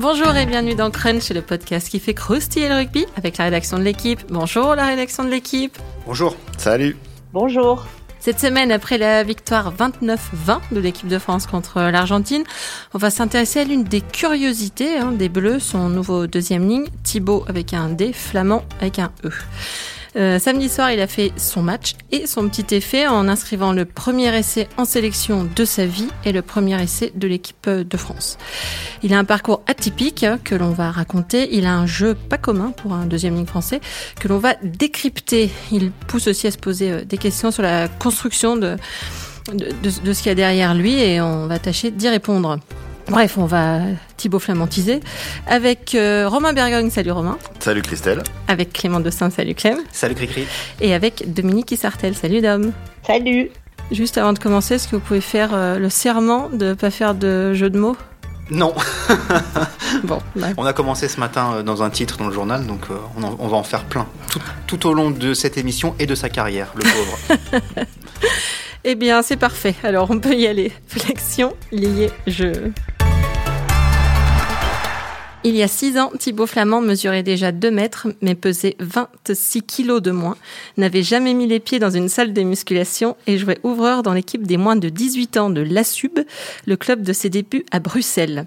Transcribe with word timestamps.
Bonjour 0.00 0.34
et 0.34 0.46
bienvenue 0.46 0.74
dans 0.74 0.90
Crunch, 0.90 1.28
le 1.28 1.42
podcast 1.42 1.90
qui 1.90 2.00
fait 2.00 2.14
croustiller 2.14 2.70
le 2.70 2.76
rugby 2.76 3.04
avec 3.18 3.36
la 3.36 3.44
rédaction 3.44 3.76
de 3.76 3.82
l'équipe. 3.82 4.18
Bonjour 4.30 4.74
la 4.74 4.86
rédaction 4.86 5.24
de 5.24 5.28
l'équipe. 5.28 5.76
Bonjour. 6.06 6.34
Salut. 6.56 6.96
Bonjour. 7.34 7.84
Cette 8.18 8.40
semaine, 8.40 8.72
après 8.72 8.96
la 8.96 9.22
victoire 9.24 9.74
29-20 9.74 10.16
de 10.72 10.80
l'équipe 10.80 11.06
de 11.06 11.18
France 11.18 11.46
contre 11.46 11.82
l'Argentine, 11.82 12.44
on 12.94 12.98
va 12.98 13.10
s'intéresser 13.10 13.60
à 13.60 13.64
l'une 13.64 13.84
des 13.84 14.00
curiosités 14.00 14.96
hein, 14.96 15.12
des 15.12 15.28
Bleus, 15.28 15.60
son 15.60 15.90
nouveau 15.90 16.26
deuxième 16.26 16.66
ligne, 16.66 16.86
Thibaut 17.02 17.44
avec 17.46 17.74
un 17.74 17.90
D, 17.90 18.14
Flamand 18.14 18.64
avec 18.80 19.00
un 19.00 19.12
E. 19.24 19.30
Euh, 20.16 20.38
samedi 20.38 20.68
soir, 20.68 20.90
il 20.90 21.00
a 21.00 21.06
fait 21.06 21.32
son 21.36 21.62
match 21.62 21.94
et 22.10 22.26
son 22.26 22.48
petit 22.48 22.74
effet 22.74 23.06
en 23.06 23.28
inscrivant 23.28 23.72
le 23.72 23.84
premier 23.84 24.36
essai 24.36 24.68
en 24.76 24.84
sélection 24.84 25.48
de 25.54 25.64
sa 25.64 25.86
vie 25.86 26.08
et 26.24 26.32
le 26.32 26.42
premier 26.42 26.82
essai 26.82 27.12
de 27.14 27.28
l'équipe 27.28 27.68
de 27.68 27.96
France. 27.96 28.36
Il 29.02 29.14
a 29.14 29.18
un 29.18 29.24
parcours 29.24 29.62
atypique 29.66 30.24
hein, 30.24 30.38
que 30.42 30.54
l'on 30.54 30.70
va 30.70 30.90
raconter. 30.90 31.54
Il 31.56 31.66
a 31.66 31.74
un 31.74 31.86
jeu 31.86 32.14
pas 32.14 32.38
commun 32.38 32.72
pour 32.76 32.92
un 32.92 33.06
deuxième 33.06 33.36
ligne 33.36 33.46
français 33.46 33.80
que 34.18 34.28
l'on 34.28 34.38
va 34.38 34.54
décrypter. 34.62 35.50
Il 35.70 35.92
pousse 35.92 36.26
aussi 36.26 36.46
à 36.46 36.50
se 36.50 36.58
poser 36.58 36.90
euh, 36.90 37.04
des 37.04 37.18
questions 37.18 37.50
sur 37.50 37.62
la 37.62 37.86
construction 37.86 38.56
de, 38.56 38.76
de, 39.52 39.66
de, 39.82 39.90
de 40.04 40.12
ce 40.12 40.22
qu'il 40.22 40.30
y 40.30 40.32
a 40.32 40.34
derrière 40.34 40.74
lui 40.74 41.00
et 41.00 41.20
on 41.20 41.46
va 41.46 41.58
tâcher 41.58 41.90
d'y 41.90 42.08
répondre. 42.08 42.58
Bref, 43.10 43.38
on 43.38 43.44
va 43.46 43.80
Thibaut 44.16 44.38
Flamantiser 44.38 45.00
avec 45.48 45.94
euh, 45.96 46.28
Romain 46.28 46.52
Bergogne. 46.52 46.90
Salut 46.90 47.10
Romain. 47.10 47.38
Salut 47.58 47.82
Christelle. 47.82 48.22
Avec 48.46 48.72
Clément 48.72 49.00
Dossin. 49.00 49.30
Salut 49.30 49.54
Clem. 49.56 49.78
Salut 49.90 50.14
Cricri. 50.14 50.46
Et 50.80 50.94
avec 50.94 51.32
Dominique 51.32 51.72
Isartel. 51.72 52.14
Salut 52.14 52.40
Dom. 52.40 52.72
Salut. 53.04 53.50
Juste 53.90 54.16
avant 54.16 54.32
de 54.32 54.38
commencer, 54.38 54.74
est-ce 54.76 54.86
que 54.86 54.94
vous 54.94 55.02
pouvez 55.02 55.20
faire 55.20 55.50
euh, 55.52 55.78
le 55.80 55.88
serment 55.90 56.48
de 56.50 56.66
ne 56.66 56.74
pas 56.74 56.90
faire 56.92 57.16
de 57.16 57.52
jeu 57.54 57.68
de 57.70 57.78
mots? 57.78 57.96
Non. 58.50 58.74
Bon, 60.04 60.20
bah, 60.36 60.46
On 60.56 60.64
a 60.64 60.72
commencé 60.72 61.08
ce 61.08 61.18
matin 61.18 61.54
euh, 61.56 61.62
dans 61.64 61.82
un 61.82 61.90
titre 61.90 62.16
dans 62.18 62.28
le 62.28 62.32
journal, 62.32 62.64
donc 62.64 62.82
euh, 62.90 62.94
on, 63.18 63.24
en- 63.24 63.36
on 63.40 63.48
va 63.48 63.56
en 63.56 63.64
faire 63.64 63.84
plein. 63.84 64.06
Tout, 64.30 64.38
tout 64.68 64.86
au 64.88 64.94
long 64.94 65.10
de 65.10 65.34
cette 65.34 65.58
émission 65.58 65.96
et 65.98 66.06
de 66.06 66.14
sa 66.14 66.28
carrière, 66.28 66.72
le 66.76 66.82
pauvre. 66.82 67.84
Eh 68.82 68.94
bien, 68.94 69.20
c'est 69.20 69.36
parfait. 69.36 69.74
Alors, 69.82 70.10
on 70.10 70.18
peut 70.20 70.32
y 70.34 70.46
aller. 70.46 70.72
Flexion, 70.88 71.52
lié, 71.70 72.10
jeu. 72.26 72.72
Il 75.42 75.56
y 75.56 75.62
a 75.62 75.68
6 75.68 75.98
ans, 75.98 76.12
Thibaut 76.18 76.46
Flamand 76.46 76.82
mesurait 76.82 77.22
déjà 77.22 77.50
2 77.50 77.70
mètres, 77.70 78.08
mais 78.20 78.34
pesait 78.34 78.76
26 78.78 79.62
kilos 79.62 80.02
de 80.02 80.10
moins, 80.10 80.36
n'avait 80.76 81.02
jamais 81.02 81.32
mis 81.32 81.46
les 81.46 81.60
pieds 81.60 81.78
dans 81.78 81.88
une 81.88 82.10
salle 82.10 82.34
de 82.34 82.42
musculation 82.42 83.16
et 83.26 83.38
jouait 83.38 83.58
ouvreur 83.62 84.02
dans 84.02 84.12
l'équipe 84.12 84.46
des 84.46 84.58
moins 84.58 84.76
de 84.76 84.90
18 84.90 85.38
ans 85.38 85.48
de 85.48 85.62
l'ASUB, 85.62 86.20
le 86.66 86.76
club 86.76 87.02
de 87.02 87.14
ses 87.14 87.30
débuts 87.30 87.64
à 87.70 87.80
Bruxelles. 87.80 88.44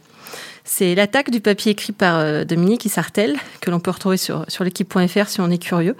C'est 0.65 0.93
l'attaque 0.93 1.31
du 1.31 1.41
papier 1.41 1.71
écrit 1.71 1.93
par 1.93 2.19
euh, 2.19 2.45
Dominique 2.45 2.85
Isartel, 2.85 3.37
que 3.59 3.71
l'on 3.71 3.79
peut 3.79 3.91
retrouver 3.91 4.17
sur, 4.17 4.45
l'équipe.fr 4.59 5.27
si 5.27 5.41
on 5.41 5.49
est 5.49 5.57
curieux. 5.57 5.95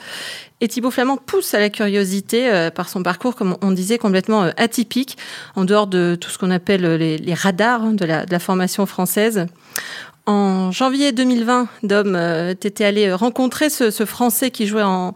Et 0.62 0.68
Thibaut 0.68 0.92
Flamand 0.92 1.18
pousse 1.18 1.56
à 1.56 1.60
la 1.60 1.70
curiosité 1.70 2.50
euh, 2.50 2.70
par 2.70 2.88
son 2.88 3.02
parcours, 3.02 3.36
comme 3.36 3.58
on 3.62 3.72
disait, 3.72 3.98
complètement 3.98 4.44
euh, 4.44 4.52
atypique, 4.58 5.18
en 5.56 5.66
dehors 5.66 5.88
de 5.88 6.16
tout 6.22 6.30
ce 6.30 6.38
qu'on 6.38 6.52
appelle 6.52 6.86
les, 6.96 7.34
radars 7.34 7.82
hein, 7.82 7.94
de 7.94 8.06
la 8.06 8.40
formation 8.40 8.86
française. 8.86 9.48
En 10.26 10.72
janvier 10.72 11.12
2020, 11.12 11.68
Dom, 11.84 12.16
euh, 12.16 12.54
t'étais 12.54 12.86
allé 12.86 13.14
rencontrer 13.14 13.70
ce, 13.70 14.06
Français 14.06 14.52
qui 14.52 14.68
jouait 14.68 14.84
en, 14.84 15.14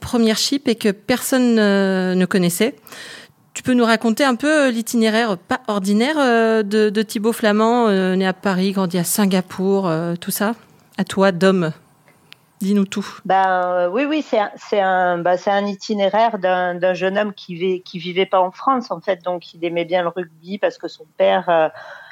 première 0.00 0.36
chip 0.36 0.66
et 0.66 0.74
que 0.74 0.90
personne 0.90 1.58
euh, 1.58 2.14
ne 2.14 2.26
connaissait. 2.26 2.74
Tu 3.54 3.62
peux 3.62 3.74
nous 3.74 3.84
raconter 3.84 4.24
un 4.24 4.34
peu 4.34 4.66
euh, 4.66 4.70
l'itinéraire 4.70 5.38
pas 5.38 5.60
ordinaire 5.66 6.16
euh, 6.18 6.62
de, 6.62 7.02
Thibaut 7.02 7.32
Flamand, 7.32 7.88
euh, 7.88 8.16
né 8.16 8.26
à 8.26 8.32
Paris, 8.32 8.72
grandi 8.72 8.98
à 8.98 9.04
Singapour, 9.04 9.88
euh, 9.88 10.14
tout 10.14 10.30
ça 10.30 10.54
À 10.96 11.04
toi, 11.04 11.32
Dom. 11.32 11.72
Dis-nous 12.60 12.86
tout. 12.86 13.06
Ben 13.24 13.44
euh, 13.46 13.88
oui, 13.88 14.04
oui, 14.04 14.22
c'est 14.22 14.38
un, 14.38 14.50
un, 14.84 15.18
ben, 15.18 15.36
un 15.46 15.66
itinéraire 15.66 16.38
d'un, 16.38 16.94
jeune 16.94 17.16
homme 17.16 17.32
qui, 17.32 17.54
vit, 17.54 17.82
qui 17.82 17.98
vivait 17.98 18.26
pas 18.26 18.40
en 18.40 18.50
France 18.50 18.90
en 18.90 19.00
fait, 19.00 19.22
donc 19.22 19.54
il 19.54 19.64
aimait 19.64 19.84
bien 19.84 20.02
le 20.02 20.08
rugby 20.08 20.58
parce 20.58 20.76
que 20.76 20.88
son 20.88 21.06
père 21.16 21.48
euh, 21.48 21.68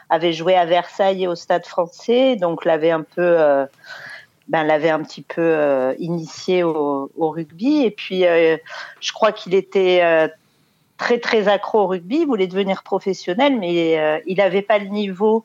avait 0.09 0.33
joué 0.33 0.55
à 0.55 0.65
Versailles 0.65 1.25
et 1.25 1.29
au 1.29 1.35
Stade 1.35 1.67
Français, 1.67 2.37
donc 2.37 2.65
l'avait 2.65 2.91
un 2.91 3.03
peu, 3.03 3.41
euh, 3.41 3.67
ben 4.49 4.65
l'avait 4.65 4.91
un 4.91 5.03
petit 5.03 5.23
peu 5.23 5.43
euh, 5.43 5.95
initié 5.99 6.63
au, 6.63 7.11
rugby. 7.19 7.83
Et 7.85 7.91
puis 7.91 8.27
euh, 8.27 8.57
je 9.01 9.13
crois 9.13 9.33
qu'il 9.33 9.55
était 9.55 10.31
très 10.97 11.19
très 11.19 11.49
accro 11.49 11.81
au 11.81 11.87
rugby, 11.87 12.19
il 12.21 12.27
voulait 12.27 12.47
devenir 12.47 12.83
professionnel, 12.83 13.59
mais 13.59 14.23
il 14.27 14.37
n'avait 14.37 14.63
pas 14.63 14.79
le 14.79 14.87
niveau, 14.87 15.45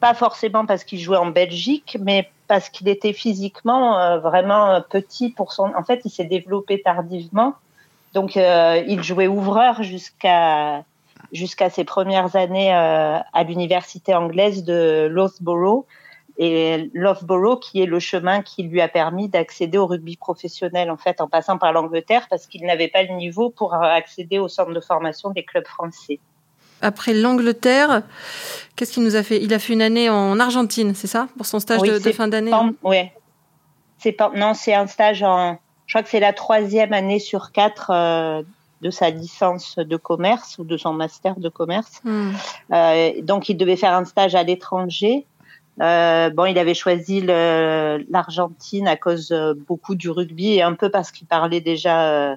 pas 0.00 0.14
forcément 0.14 0.66
parce 0.66 0.84
qu'il 0.84 0.98
jouait 0.98 1.18
en 1.18 1.26
Belgique, 1.30 1.98
mais 2.00 2.30
parce 2.48 2.70
qu'il 2.70 2.88
était 2.88 3.12
physiquement 3.12 4.18
vraiment 4.18 4.80
petit 4.88 5.30
pour 5.30 5.52
son. 5.52 5.72
En 5.76 5.84
fait, 5.84 6.00
il 6.04 6.10
s'est 6.10 6.24
développé 6.24 6.80
tardivement, 6.80 7.54
donc 8.14 8.36
il 8.36 9.02
jouait 9.02 9.28
ouvreur 9.28 9.82
jusqu'à 9.82 10.82
jusqu'à 11.32 11.70
ses 11.70 11.84
premières 11.84 12.36
années 12.36 12.74
euh, 12.74 13.18
à 13.32 13.44
l'université 13.44 14.14
anglaise 14.14 14.64
de 14.64 15.08
Loughborough 15.10 15.84
et 16.38 16.90
Loughborough 16.94 17.60
qui 17.60 17.82
est 17.82 17.86
le 17.86 17.98
chemin 17.98 18.42
qui 18.42 18.62
lui 18.62 18.80
a 18.80 18.88
permis 18.88 19.28
d'accéder 19.28 19.76
au 19.76 19.86
rugby 19.86 20.16
professionnel 20.16 20.90
en 20.90 20.96
fait 20.96 21.20
en 21.20 21.28
passant 21.28 21.58
par 21.58 21.72
l'Angleterre 21.72 22.26
parce 22.30 22.46
qu'il 22.46 22.64
n'avait 22.64 22.88
pas 22.88 23.02
le 23.02 23.14
niveau 23.14 23.50
pour 23.50 23.74
euh, 23.74 23.80
accéder 23.80 24.38
au 24.38 24.48
centre 24.48 24.72
de 24.72 24.80
formation 24.80 25.30
des 25.30 25.44
clubs 25.44 25.66
français. 25.66 26.20
Après 26.80 27.12
l'Angleterre, 27.12 28.02
qu'est-ce 28.76 28.92
qu'il 28.92 29.02
nous 29.02 29.16
a 29.16 29.24
fait? 29.24 29.42
Il 29.42 29.52
a 29.52 29.58
fait 29.58 29.72
une 29.72 29.82
année 29.82 30.08
en 30.08 30.38
Argentine, 30.38 30.94
c'est 30.94 31.08
ça? 31.08 31.26
Pour 31.36 31.44
son 31.44 31.58
stage 31.58 31.80
Oui, 31.80 31.90
de, 31.90 32.12
fin 32.12 32.28
d'année 32.28 32.52
pas 34.12 34.30
non, 34.34 34.54
c'est 34.54 34.74
un 34.74 34.86
stage 34.86 35.24
en. 35.24 35.58
Je 35.86 35.94
crois 35.94 36.02
que 36.02 36.08
c'est 36.08 36.20
la 36.20 36.32
troisième 36.32 36.92
année 36.92 37.18
sur 37.18 37.50
quatre 37.50 37.90
euh, 37.90 38.42
de 38.82 38.90
sa 38.90 39.10
licence 39.10 39.76
de 39.76 39.96
commerce 39.96 40.58
ou 40.58 40.64
de 40.64 40.76
son 40.76 40.92
master 40.92 41.38
de 41.38 41.48
commerce. 41.48 42.00
Hmm. 42.04 42.30
Euh, 42.72 43.12
donc, 43.22 43.48
il 43.48 43.56
devait 43.56 43.76
faire 43.76 43.94
un 43.94 44.04
stage 44.04 44.34
à 44.34 44.42
l'étranger. 44.42 45.26
Euh, 45.80 46.30
bon, 46.30 46.46
il 46.46 46.58
avait 46.58 46.74
choisi 46.74 47.20
l'Argentine 47.20 48.88
à 48.88 48.96
cause 48.96 49.30
euh, 49.30 49.54
beaucoup 49.54 49.94
du 49.94 50.10
rugby 50.10 50.54
et 50.54 50.62
un 50.62 50.74
peu 50.74 50.90
parce 50.90 51.12
qu'il 51.12 51.26
parlait 51.26 51.60
déjà 51.60 52.36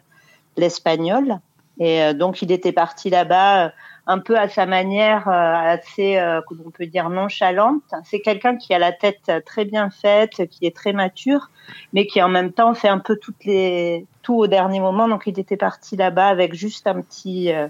l'espagnol. 0.57 1.40
Et 1.79 2.13
donc, 2.13 2.41
il 2.41 2.52
était 2.52 2.73
parti 2.73 3.09
là-bas 3.09 3.72
un 4.08 4.20
peu 4.20 4.38
à 4.38 4.50
sa 4.50 4.66
manière, 4.66 5.28
euh, 5.28 5.32
assez, 5.32 6.18
euh, 6.18 6.42
on 6.66 6.72
peut 6.72 6.88
dire, 6.88 7.10
nonchalante. 7.10 7.84
C'est 8.04 8.22
quelqu'un 8.22 8.58
qui 8.58 8.74
a 8.74 8.80
la 8.80 8.92
tête 8.92 9.32
très 9.46 9.66
bien 9.66 9.90
faite, 9.90 10.48
qui 10.50 10.66
est 10.66 10.76
très 10.76 10.94
mature, 10.94 11.50
mais 11.94 12.08
qui 12.08 12.22
en 12.22 12.30
même 12.30 12.52
temps 12.52 12.74
fait 12.74 12.88
un 12.88 13.00
peu 13.00 13.18
toutes 13.18 13.46
les, 13.46 14.06
tout 14.24 14.36
au 14.36 14.48
dernier 14.48 14.80
moment. 14.80 15.08
Donc, 15.08 15.24
il 15.28 15.40
était 15.40 15.58
parti 15.58 15.96
là-bas 15.96 16.28
avec 16.28 16.54
juste 16.54 16.88
un 16.88 17.02
petit, 17.02 17.54
euh, 17.54 17.68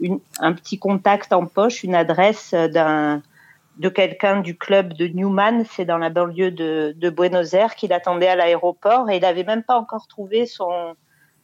une, 0.00 0.20
un 0.40 0.52
petit 0.52 0.78
contact 0.78 1.32
en 1.32 1.46
poche, 1.46 1.84
une 1.84 1.94
adresse 1.94 2.54
d'un 2.54 3.22
de 3.78 3.88
quelqu'un 3.88 4.40
du 4.40 4.56
club 4.56 4.92
de 4.94 5.06
Newman, 5.06 5.64
c'est 5.64 5.84
dans 5.84 5.98
la 5.98 6.10
banlieue 6.10 6.50
de, 6.50 6.94
de 6.96 7.10
Buenos 7.10 7.54
Aires, 7.54 7.76
qu'il 7.76 7.92
attendait 7.92 8.26
à 8.26 8.34
l'aéroport 8.34 9.08
et 9.08 9.18
il 9.18 9.22
n'avait 9.22 9.44
même 9.44 9.62
pas 9.62 9.76
encore 9.76 10.08
trouvé 10.08 10.46
son, 10.46 10.96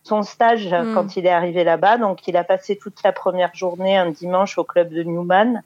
son 0.05 0.23
stage 0.23 0.69
mm. 0.69 0.95
quand 0.95 1.17
il 1.17 1.27
est 1.27 1.31
arrivé 1.31 1.65
là-bas. 1.65 1.99
Donc 1.99 2.29
il 2.29 2.37
a 2.37 2.45
passé 2.45 2.77
toute 2.77 3.03
la 3.03 3.13
première 3.13 3.55
journée 3.55 3.97
un 3.97 4.11
dimanche 4.11 4.57
au 4.59 4.65
club 4.65 4.91
de 4.91 5.03
Newman, 5.03 5.63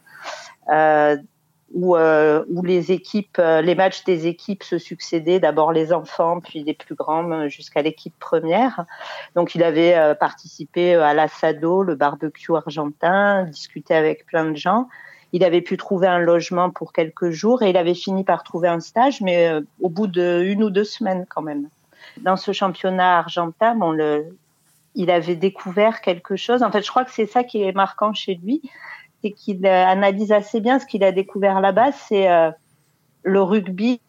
euh, 0.73 1.17
où, 1.75 1.97
euh, 1.97 2.45
où 2.49 2.63
les 2.63 2.93
équipes, 2.93 3.39
euh, 3.39 3.61
les 3.61 3.75
matchs 3.75 4.05
des 4.05 4.27
équipes 4.27 4.63
se 4.63 4.79
succédaient, 4.79 5.39
d'abord 5.39 5.73
les 5.73 5.93
enfants, 5.93 6.41
puis 6.41 6.65
les 6.65 6.73
plus 6.73 6.95
grands 6.95 7.31
euh, 7.31 7.49
jusqu'à 7.49 7.83
l'équipe 7.83 8.19
première. 8.19 8.87
Donc 9.35 9.55
il 9.55 9.63
avait 9.63 9.95
euh, 9.95 10.15
participé 10.15 10.95
à 10.95 11.13
l'assado, 11.13 11.83
le 11.83 11.95
barbecue 11.95 12.55
argentin, 12.57 13.45
discuté 13.45 13.95
avec 13.95 14.25
plein 14.25 14.47
de 14.47 14.57
gens. 14.57 14.89
Il 15.33 15.45
avait 15.45 15.61
pu 15.61 15.77
trouver 15.77 16.07
un 16.07 16.21
logement 16.21 16.71
pour 16.71 16.95
quelques 16.95 17.31
jours 17.31 17.63
et 17.63 17.69
il 17.69 17.77
avait 17.77 17.95
fini 17.95 18.25
par 18.25 18.45
trouver 18.45 18.69
un 18.69 18.81
stage, 18.81 19.21
mais 19.21 19.49
euh, 19.49 19.61
au 19.81 19.91
bout 19.91 20.07
de 20.07 20.43
une 20.43 20.65
ou 20.65 20.71
deux 20.71 20.85
semaines 20.85 21.27
quand 21.29 21.43
même. 21.43 21.69
Dans 22.23 22.37
ce 22.37 22.53
championnat 22.53 23.19
argentin, 23.19 23.79
il 24.95 25.11
avait 25.11 25.37
découvert 25.37 26.01
quelque 26.01 26.37
chose. 26.37 26.63
En 26.63 26.71
fait, 26.71 26.83
je 26.83 26.91
crois 26.91 27.05
que 27.05 27.13
c'est 27.13 27.27
ça 27.27 27.45
qui 27.45 27.63
est 27.63 27.73
marquant 27.73 28.13
chez 28.13 28.35
lui, 28.35 28.63
c'est 29.23 29.33
qu'il 29.33 29.65
euh, 29.67 29.87
analyse 29.87 30.33
assez 30.33 30.61
bien 30.61 30.79
ce 30.79 30.87
qu'il 30.87 31.05
a 31.05 31.13
découvert 31.13 31.61
là-bas, 31.61 31.93
c'est 31.93 32.31
euh, 32.31 32.51
le 33.23 33.43
rugby 33.43 34.01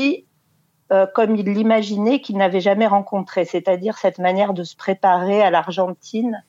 euh, 0.91 1.05
comme 1.13 1.35
il 1.35 1.45
l'imaginait, 1.45 2.21
qu'il 2.21 2.37
n'avait 2.37 2.61
jamais 2.61 2.87
rencontré, 2.87 3.45
c'est-à-dire 3.45 3.97
cette 3.97 4.17
manière 4.17 4.53
de 4.53 4.63
se 4.63 4.75
préparer 4.75 5.41
à 5.41 5.51
l'Argentine, 5.51 6.43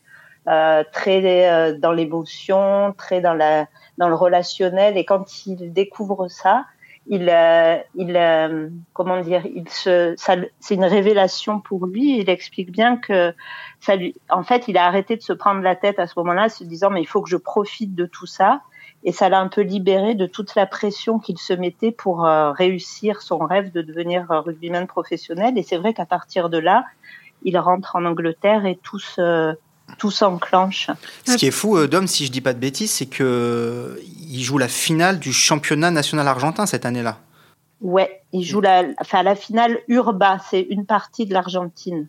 très 0.93 1.75
dans 1.79 1.93
l'émotion, 1.93 2.95
très 2.97 3.21
dans 3.21 3.35
le 3.35 4.15
relationnel. 4.15 4.97
Et 4.97 5.05
quand 5.05 5.47
il 5.47 5.73
découvre 5.73 6.29
ça, 6.29 6.65
il, 7.13 7.29
euh, 7.29 7.77
il 7.97 8.17
euh, 8.17 8.69
comment 8.93 9.21
dire, 9.21 9.45
il 9.45 9.69
se, 9.69 10.15
c'est 10.61 10.75
une 10.75 10.85
révélation 10.85 11.59
pour 11.61 11.87
lui. 11.87 12.21
Il 12.21 12.31
explique 12.31 12.71
bien 12.71 12.97
que 12.97 13.35
ça 13.81 13.97
lui, 13.97 14.15
en 14.31 14.45
fait, 14.45 14.69
il 14.69 14.79
a 14.79 14.87
arrêté 14.87 15.17
de 15.17 15.23
se 15.23 15.33
prendre 15.33 15.61
la 15.61 15.75
tête 15.75 15.99
à 15.99 16.07
ce 16.07 16.15
moment-là, 16.19 16.49
se 16.49 16.63
disant 16.63 16.89
mais 16.89 17.03
il 17.03 17.07
faut 17.07 17.21
que 17.21 17.29
je 17.29 17.37
profite 17.37 17.97
de 17.97 18.07
tout 18.07 18.27
ça. 18.27 18.63
et 19.03 19.11
ça 19.11 19.29
l'a 19.29 19.41
un 19.41 19.49
peu 19.49 19.63
libéré 19.63 20.15
de 20.15 20.27
toute 20.27 20.55
la 20.55 20.67
pression 20.67 21.19
qu'il 21.19 21.39
se 21.39 21.53
mettait 21.53 21.91
pour 21.91 22.27
euh, 22.27 22.53
réussir 22.53 23.23
son 23.23 23.39
rêve 23.39 23.73
de 23.73 23.83
devenir 23.83 24.31
euh, 24.31 24.41
rugbyman 24.41 24.87
professionnel. 24.87 25.59
Et 25.59 25.65
c'est 25.65 25.79
vrai 25.79 25.93
qu'à 25.95 26.07
partir 26.07 26.49
de 26.49 26.59
là, 26.59 26.85
il 27.43 27.59
rentre 27.59 27.97
en 27.97 28.05
Angleterre 28.05 28.67
et 28.67 28.77
tout 28.77 29.01
se, 29.01 29.57
tout 29.99 30.11
s'enclenche. 30.11 30.91
Ce 31.27 31.37
qui 31.37 31.47
est 31.47 31.51
fou, 31.51 31.77
euh, 31.77 31.89
Dom, 31.89 32.07
si 32.07 32.27
je 32.27 32.33
dis 32.33 32.41
pas 32.41 32.53
de 32.53 32.59
bêtises, 32.59 32.91
c'est 32.91 33.07
que 33.07 34.01
il 34.29 34.43
joue 34.43 34.59
la 34.59 34.69
finale 34.69 35.19
du 35.19 35.33
championnat 35.33 35.91
national 35.91 36.27
argentin 36.29 36.67
cette 36.67 36.87
année-là. 36.87 37.19
Ouais, 37.81 38.23
il 38.33 38.45
joue 38.45 38.61
la, 38.61 38.85
enfin 39.01 39.23
la 39.23 39.35
finale 39.35 39.79
Urba, 39.89 40.39
c'est 40.51 40.61
une 40.61 40.87
partie 40.87 41.27
de 41.27 41.33
l'Argentine. 41.33 42.09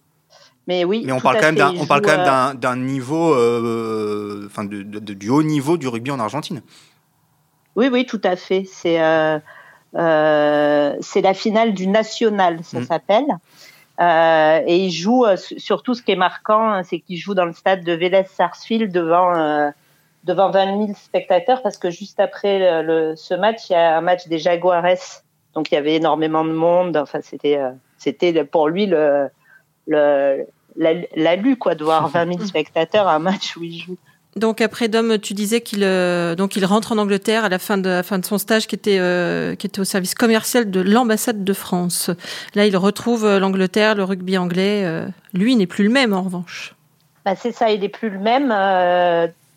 Mais 0.67 0.83
oui. 0.83 1.03
Mais 1.05 1.11
on 1.11 1.19
parle, 1.19 1.37
quand 1.37 1.47
même 1.47 1.55
d'un, 1.55 1.75
on 1.75 1.85
parle 1.85 2.01
quand 2.01 2.17
même 2.17 2.57
d'un, 2.57 2.75
niveau, 2.75 3.33
euh, 3.33 4.45
enfin 4.45 4.63
de, 4.63 4.83
du 4.83 5.29
haut 5.29 5.43
niveau 5.43 5.77
du 5.77 5.87
rugby 5.87 6.11
en 6.11 6.19
Argentine. 6.19 6.61
Oui, 7.75 7.89
oui, 7.91 8.05
tout 8.05 8.21
à 8.23 8.35
fait. 8.35 8.65
C'est 8.71 9.01
euh, 9.01 9.39
euh, 9.95 10.95
c'est 11.01 11.21
la 11.21 11.33
finale 11.33 11.73
du 11.73 11.87
national, 11.87 12.59
ça 12.63 12.79
mm. 12.79 12.85
s'appelle. 12.85 13.25
Euh, 13.99 14.61
et 14.65 14.77
il 14.77 14.91
joue, 14.91 15.25
euh, 15.25 15.35
surtout 15.35 15.93
ce 15.93 16.01
qui 16.01 16.11
est 16.11 16.15
marquant, 16.15 16.71
hein, 16.71 16.83
c'est 16.83 16.99
qu'il 16.99 17.17
joue 17.17 17.33
dans 17.33 17.45
le 17.45 17.53
stade 17.53 17.83
de 17.83 17.91
Vélez 17.91 18.23
Sarsfield 18.23 18.91
devant, 18.91 19.35
euh, 19.35 19.69
devant 20.23 20.49
20 20.49 20.85
000 20.85 20.93
spectateurs 20.95 21.61
parce 21.61 21.77
que 21.77 21.89
juste 21.89 22.19
après 22.19 22.81
le, 22.81 23.15
ce 23.15 23.33
match, 23.33 23.69
il 23.69 23.73
y 23.73 23.75
a 23.75 23.97
un 23.97 24.01
match 24.01 24.27
des 24.27 24.39
Jaguares. 24.39 25.23
Donc 25.53 25.71
il 25.71 25.75
y 25.75 25.77
avait 25.77 25.95
énormément 25.95 26.45
de 26.45 26.53
monde. 26.53 26.97
Enfin, 26.97 27.19
c'était, 27.21 27.59
c'était 27.97 28.43
pour 28.45 28.69
lui 28.69 28.85
le, 28.85 29.29
le, 29.87 30.47
la, 30.75 31.37
quoi, 31.59 31.75
de 31.75 31.83
voir 31.83 32.07
20 32.09 32.33
000 32.33 32.45
spectateurs 32.45 33.07
à 33.07 33.15
un 33.15 33.19
match 33.19 33.57
où 33.57 33.63
il 33.63 33.77
joue. 33.77 33.97
Donc 34.37 34.61
après 34.61 34.87
Dom, 34.87 35.17
tu 35.19 35.33
disais 35.33 35.59
qu'il 35.59 35.83
euh, 35.83 36.35
donc 36.35 36.55
il 36.55 36.63
rentre 36.63 36.93
en 36.93 36.97
Angleterre 36.97 37.43
à 37.43 37.49
la 37.49 37.59
fin 37.59 37.77
de 37.77 38.01
fin 38.01 38.17
de 38.17 38.25
son 38.25 38.37
stage 38.37 38.65
qui 38.65 38.75
était 38.75 38.97
euh, 38.99 39.55
qui 39.55 39.67
était 39.67 39.81
au 39.81 39.83
service 39.83 40.15
commercial 40.15 40.71
de 40.71 40.79
l'ambassade 40.79 41.43
de 41.43 41.53
France. 41.53 42.09
Là, 42.55 42.65
il 42.65 42.77
retrouve 42.77 43.25
euh, 43.25 43.39
l'Angleterre, 43.39 43.95
le 43.95 44.05
rugby 44.05 44.37
anglais. 44.37 44.85
lui 45.33 45.55
n'est 45.55 45.67
plus 45.67 45.83
le 45.83 45.89
même 45.89 46.13
en 46.13 46.21
revanche. 46.21 46.75
Bah, 47.25 47.35
c'est 47.35 47.51
ça, 47.51 47.71
il 47.71 47.83
est 47.83 47.89
plus 47.89 48.09
le 48.09 48.19
même. 48.19 48.51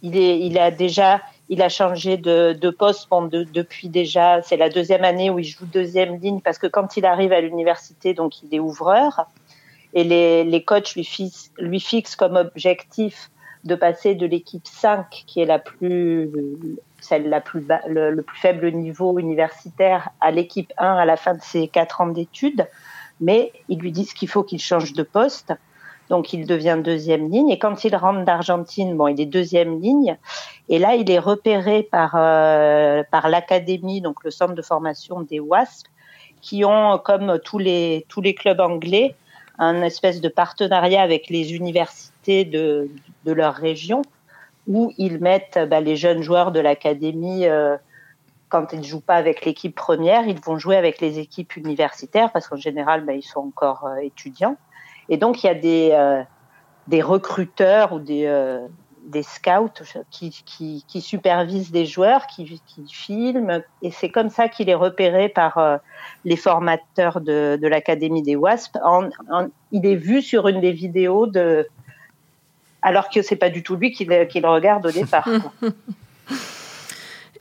il 0.03 0.17
est 0.17 0.41
il 0.41 0.59
a 0.59 0.73
déjà 0.73 1.21
il 1.49 1.63
a 1.63 1.69
changé 1.69 2.17
de, 2.17 2.53
de 2.53 2.71
poste 2.71 3.09
depuis 3.53 3.89
déjà. 3.89 4.43
C'est 4.43 4.57
la 4.57 4.71
deuxième 4.71 5.05
année 5.05 5.31
où 5.31 5.39
il 5.39 5.45
joue 5.45 5.67
deuxième 5.67 6.19
ligne 6.19 6.41
parce 6.41 6.59
que 6.59 6.67
quand 6.67 6.97
il 6.97 7.07
arrive 7.07 7.33
à 7.33 7.41
l'université, 7.41 8.13
donc 8.13 8.43
il 8.43 8.53
est 8.53 8.61
ouvreur 8.61 9.27
et 9.93 10.03
les, 10.03 10.43
les 10.43 10.65
coachs 10.65 10.95
lui, 10.97 11.09
lui 11.59 11.81
fixent 11.81 12.17
comme 12.17 12.35
objectif 12.35 13.31
de 13.65 13.75
passer 13.75 14.15
de 14.15 14.27
l'équipe 14.27 14.67
5, 14.67 15.25
qui 15.27 15.41
est 15.41 15.47
la 15.47 15.59
plus, 15.59 16.31
celle 17.01 17.29
la 17.29 17.41
plus 17.41 17.65
le, 17.87 18.21
plus 18.21 18.39
faible 18.39 18.71
niveau 18.73 19.19
universitaire, 19.19 20.11
à 20.21 20.31
l'équipe 20.31 20.73
1 20.79 20.97
à 20.97 21.05
la 21.05 21.17
fin 21.17 21.35
de 21.35 21.43
ses 21.43 21.69
quatre 21.69 22.01
ans 22.01 22.09
d'études. 22.09 22.69
Mais 23.21 23.53
ils 23.69 23.79
lui 23.79 23.93
disent 23.93 24.13
qu'il 24.13 24.29
faut 24.29 24.43
qu'il 24.43 24.61
change 24.61 24.93
de 24.93 25.03
poste. 25.03 25.55
Donc 26.11 26.35
il 26.35 26.47
devient 26.47 26.79
deuxième 26.83 27.31
ligne. 27.31 27.49
Et 27.49 27.59
quand 27.59 27.85
il 27.85 27.97
rentre 27.97 28.25
d'Argentine, 28.25 28.95
bon, 28.97 29.09
il 29.09 29.19
est 29.19 29.27
deuxième 29.27 29.81
ligne. 29.81 30.19
Et 30.69 30.79
là, 30.79 30.95
il 30.95 31.11
est 31.11 31.19
repéré 31.19 31.83
par, 31.83 32.13
euh, 32.17 33.03
par 33.11 33.31
l'académie, 33.31 34.03
donc 34.03 34.23
le 34.25 34.31
centre 34.31 34.55
de 34.55 34.63
formation 34.63 35.23
des 35.23 35.41
WASP, 35.41 35.87
qui 36.43 36.65
ont, 36.67 36.99
comme 36.99 37.39
tous 37.43 37.59
les, 37.59 38.05
tous 38.11 38.21
les 38.21 38.35
clubs 38.35 38.61
anglais, 38.61 39.15
un 39.59 39.81
espèce 39.81 40.21
de 40.21 40.29
partenariat 40.29 41.01
avec 41.01 41.31
les 41.31 41.55
universités 41.55 42.14
de, 42.27 42.89
leur 43.25 43.55
région, 43.55 44.03
où 44.67 44.93
ils 44.97 45.19
mettent 45.19 45.59
bah, 45.69 45.81
les 45.81 45.97
jeunes 45.97 46.23
joueurs 46.23 46.53
de 46.53 46.61
l'académie, 46.61 47.47
euh, 47.47 47.77
quand 48.49 48.73
ils 48.73 48.81
ne 48.81 48.85
jouent 48.85 49.01
pas 49.01 49.17
avec 49.17 49.45
l'équipe 49.45 49.75
première, 49.75 50.27
ils 50.27 50.41
vont 50.41 50.59
jouer 50.59 50.77
avec 50.77 51.01
les 51.01 51.19
équipes 51.19 51.57
universitaires, 51.57 52.31
parce 52.33 52.49
qu'en 52.49 52.57
général, 52.57 53.05
bah, 53.05 53.13
ils 53.13 53.23
sont 53.23 53.41
encore 53.41 53.87
euh, 53.87 53.97
étudiants. 53.97 54.57
Et 55.09 55.17
donc, 55.17 55.43
il 55.43 55.47
y 55.47 55.51
a 55.51 55.55
des, 55.55 55.91
euh, 55.93 57.03
recruteurs 57.03 57.93
ou 57.93 57.99
des, 57.99 59.23
scouts 59.23 59.85
qui, 60.11 61.01
supervisent 61.01 61.71
des 61.71 61.85
joueurs, 61.85 62.27
qui, 62.27 62.63
filment, 62.91 63.63
et 63.83 63.91
c'est 63.91 64.09
comme 64.09 64.31
ça 64.31 64.49
qu'il 64.49 64.71
est 64.71 64.75
repéré 64.75 65.29
par 65.29 65.81
les 66.25 66.37
formateurs 66.37 67.21
de 67.21 67.67
l'Académie 67.67 68.23
des 68.23 68.35
WASP. 68.35 68.79
il 69.73 69.85
est 69.85 69.97
vu 69.97 70.23
sur 70.23 70.49
une 70.49 70.63
des 70.63 70.73
vidéos 70.73 71.27
de, 71.27 71.69
alors 72.85 73.09
que 73.09 73.23
c'est 73.23 73.37
pas 73.37 73.51
du 73.51 73.63
tout 73.65 73.75
lui 73.75 73.91
qui 73.91 74.05
le, 74.05 74.49
regarde 74.49 74.87
au 74.87 74.91
départ. 74.93 75.27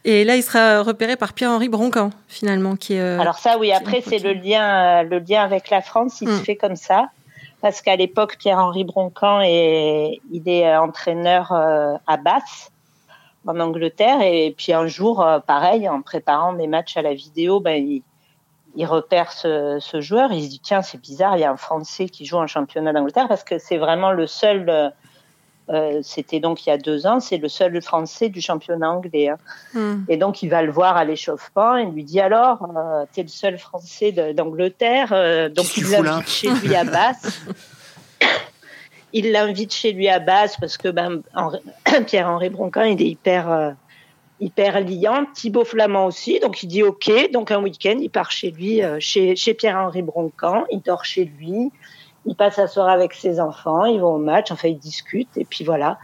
Et 0.06 0.26
là, 0.26 0.36
il 0.36 0.44
sera 0.44 0.82
repéré 0.82 1.16
par 1.16 1.34
Pierre-Henri 1.34 1.70
Broncan, 1.70 2.10
finalement, 2.28 2.76
qui 2.76 2.98
euh, 2.98 3.20
Alors 3.20 3.38
ça, 3.38 3.58
oui. 3.58 3.72
Après, 3.72 4.02
c'est 4.02 4.20
le 4.20 4.34
lien, 4.34 5.02
euh, 5.02 5.04
le 5.04 5.20
lien 5.20 5.44
avec 5.44 5.70
la 5.70 5.82
France. 5.82 6.20
Il 6.20 6.28
se 6.28 6.42
mm. 6.42 6.44
fait 6.44 6.56
comme 6.58 6.76
ça, 6.76 7.10
parce 7.62 7.82
qu'à 7.82 7.96
l'époque, 7.96 8.36
Pierre-Henri 8.38 8.84
Broncan 8.84 9.42
est, 9.42 10.20
il 10.32 10.50
est 10.50 10.68
euh, 10.68 10.82
entraîneur 10.82 11.54
à 11.54 12.18
Bath, 12.18 12.72
en 13.48 13.60
Angleterre. 13.62 14.22
Et 14.22 14.54
puis 14.58 14.74
un 14.74 14.88
jour, 14.88 15.26
pareil, 15.48 15.88
en 15.88 16.02
préparant 16.02 16.52
des 16.54 16.68
matchs 16.68 16.98
à 16.98 17.02
la 17.02 17.14
vidéo, 17.14 17.62
ben, 17.62 18.02
il, 18.76 18.86
repère 18.86 19.32
ce, 19.32 19.78
ce, 19.80 20.02
joueur. 20.02 20.34
Il 20.34 20.44
se 20.44 20.50
dit 20.50 20.60
tiens, 20.60 20.82
c'est 20.82 21.00
bizarre, 21.00 21.38
il 21.38 21.42
y 21.42 21.46
a 21.46 21.52
un 21.52 21.58
Français 21.58 22.10
qui 22.10 22.26
joue 22.26 22.38
en 22.38 22.48
championnat 22.48 22.92
d'Angleterre, 22.92 23.30
parce 23.30 23.46
que 23.46 23.58
c'est 23.58 23.78
vraiment 23.78 24.12
le 24.12 24.28
seul 24.28 24.94
euh, 25.70 26.02
c'était 26.04 26.40
donc 26.40 26.66
il 26.66 26.70
y 26.70 26.74
a 26.74 26.78
deux 26.78 27.08
ans, 27.08 27.20
c'est 27.20 27.38
le 27.38 27.48
seul 27.48 27.82
Français 27.82 28.30
du 28.30 28.42
championnat 28.42 28.92
anglais. 28.92 29.30
Hein. 29.30 29.38
Hmm. 29.74 30.04
Et 30.10 30.18
donc 30.18 30.44
il 30.44 30.50
va 30.50 30.62
le 30.62 30.72
voir 30.72 30.98
à 30.98 31.06
l'échauffement 31.06 31.78
et 31.78 31.86
lui 31.86 32.04
dit 32.04 32.20
alors, 32.20 32.68
euh, 32.76 33.06
tu 33.14 33.22
es 33.22 33.24
le 33.24 33.30
seul 33.30 33.58
Français 33.58 34.12
d'Angleterre, 34.34 35.10
euh, 35.14 35.50
donc 35.50 35.78
il 35.78 35.90
l'invite 35.90 36.28
chez 36.28 36.50
lui 36.50 36.76
à 36.76 36.84
Basse. 36.84 37.42
il 39.14 39.32
l'invite 39.32 39.74
chez 39.74 39.94
lui 39.94 40.10
à 40.10 40.20
Basse 40.20 40.58
parce 40.60 40.78
que 40.78 40.90
ben, 40.90 41.22
Pierre-Henri 42.08 42.50
Broncan 42.50 42.84
il 42.84 43.02
est 43.02 43.08
hyper 43.08 43.76
hyper 44.42 44.82
liant, 44.82 45.26
Thibaut 45.34 45.64
Flamand 45.64 46.08
aussi, 46.08 46.42
donc 46.42 46.62
il 46.64 46.68
dit 46.68 46.84
ok, 46.84 47.32
donc 47.32 47.52
un 47.52 47.62
week-end 47.62 47.98
il 48.02 48.10
part 48.10 48.32
chez 48.32 48.52
lui, 48.52 48.82
chez, 49.00 49.38
chez 49.38 49.54
Pierre-Henri 49.54 50.02
Broncan, 50.02 50.66
il 50.70 50.82
dort 50.82 51.06
chez 51.06 51.24
lui 51.24 51.72
il 52.26 52.36
passe 52.36 52.58
la 52.58 52.68
soirée 52.68 52.94
avec 52.94 53.14
ses 53.14 53.40
enfants, 53.40 53.86
ils 53.86 54.00
vont 54.00 54.16
au 54.16 54.20
match, 54.20 54.52
enfin 54.52 54.70
ils 54.70 54.80
discutent 54.80 55.38
et 55.38 55.46
puis 55.46 55.64
voilà. 55.64 56.00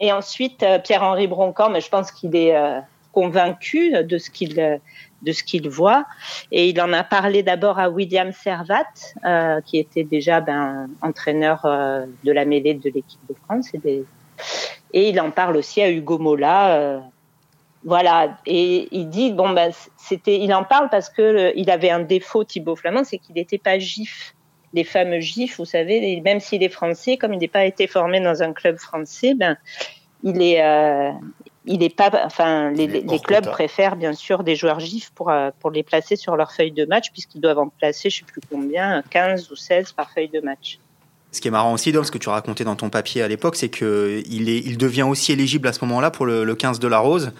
Et 0.00 0.12
ensuite 0.12 0.62
euh, 0.62 0.78
Pierre-Henri 0.78 1.26
Broncan, 1.26 1.70
mais 1.70 1.80
je 1.80 1.88
pense 1.88 2.10
qu'il 2.10 2.34
est 2.34 2.56
euh, 2.56 2.80
convaincu 3.12 3.92
de 4.02 4.18
ce 4.18 4.30
qu'il 4.30 4.54
de 4.54 5.68
voit 5.68 6.04
et 6.50 6.68
il 6.68 6.80
en 6.80 6.92
a 6.92 7.04
parlé 7.04 7.42
d'abord 7.42 7.78
à 7.78 7.88
William 7.88 8.32
Servat, 8.32 8.84
euh, 9.24 9.60
qui 9.60 9.78
était 9.78 10.04
déjà 10.04 10.40
ben, 10.40 10.88
entraîneur 11.00 11.60
de 11.62 12.32
la 12.32 12.44
mêlée 12.44 12.74
de 12.74 12.90
l'équipe 12.90 13.20
de 13.28 13.34
France 13.44 13.70
et 13.74 15.08
il 15.08 15.20
en 15.20 15.30
parle 15.30 15.56
aussi 15.56 15.80
à 15.80 15.90
Hugo 15.90 16.18
Mola. 16.18 17.02
voilà, 17.84 18.38
et 18.46 18.88
il 18.90 19.08
dit 19.08 19.32
bon 19.32 19.50
ben 19.50 19.70
c'était, 19.96 20.40
il 20.40 20.52
en 20.52 20.64
parle 20.64 20.88
parce 20.90 21.08
que 21.08 21.52
il 21.56 21.70
avait 21.70 21.90
un 21.90 22.00
défaut 22.00 22.42
Thibaut 22.42 22.76
Flamand, 22.76 23.04
c'est 23.04 23.18
qu'il 23.18 23.36
n'était 23.36 23.58
pas 23.58 23.78
gif 23.78 24.34
les 24.74 24.84
fameux 24.84 25.20
gifs, 25.20 25.58
vous 25.58 25.64
savez, 25.64 26.20
même 26.20 26.40
s'il 26.40 26.62
est 26.62 26.68
français, 26.68 27.16
comme 27.16 27.32
il 27.32 27.38
n'est 27.38 27.48
pas 27.48 27.64
été 27.64 27.86
formé 27.86 28.20
dans 28.20 28.42
un 28.42 28.52
club 28.52 28.76
français, 28.76 29.34
ben, 29.34 29.56
il 30.24 30.42
est, 30.42 30.62
euh, 30.62 31.12
il 31.64 31.82
est 31.82 31.94
pas, 31.94 32.10
enfin, 32.24 32.72
les, 32.72 32.88
les 32.88 33.18
clubs 33.20 33.48
préfèrent 33.48 33.96
bien 33.96 34.12
sûr 34.12 34.42
des 34.42 34.56
joueurs 34.56 34.80
gifs 34.80 35.10
pour, 35.14 35.30
euh, 35.30 35.50
pour 35.60 35.70
les 35.70 35.84
placer 35.84 36.16
sur 36.16 36.36
leur 36.36 36.52
feuille 36.52 36.72
de 36.72 36.84
match, 36.86 37.10
puisqu'ils 37.12 37.40
doivent 37.40 37.60
en 37.60 37.68
placer, 37.68 38.10
je 38.10 38.18
sais 38.18 38.24
plus 38.24 38.40
combien, 38.50 39.02
15 39.10 39.50
ou 39.52 39.56
16 39.56 39.92
par 39.92 40.10
feuille 40.10 40.28
de 40.28 40.40
match. 40.40 40.80
Ce 41.30 41.40
qui 41.40 41.48
est 41.48 41.52
marrant 41.52 41.72
aussi, 41.72 41.92
Dom, 41.92 42.04
ce 42.04 42.10
que 42.10 42.18
tu 42.18 42.28
racontais 42.28 42.64
dans 42.64 42.76
ton 42.76 42.90
papier 42.90 43.22
à 43.22 43.28
l'époque, 43.28 43.56
c'est 43.56 43.70
qu'il 43.70 44.48
est, 44.48 44.58
il 44.58 44.76
devient 44.76 45.02
aussi 45.02 45.32
éligible 45.32 45.68
à 45.68 45.72
ce 45.72 45.84
moment-là 45.84 46.10
pour 46.10 46.26
le, 46.26 46.54
15 46.54 46.80
de 46.80 46.88
la 46.88 46.98
Rose 46.98 47.32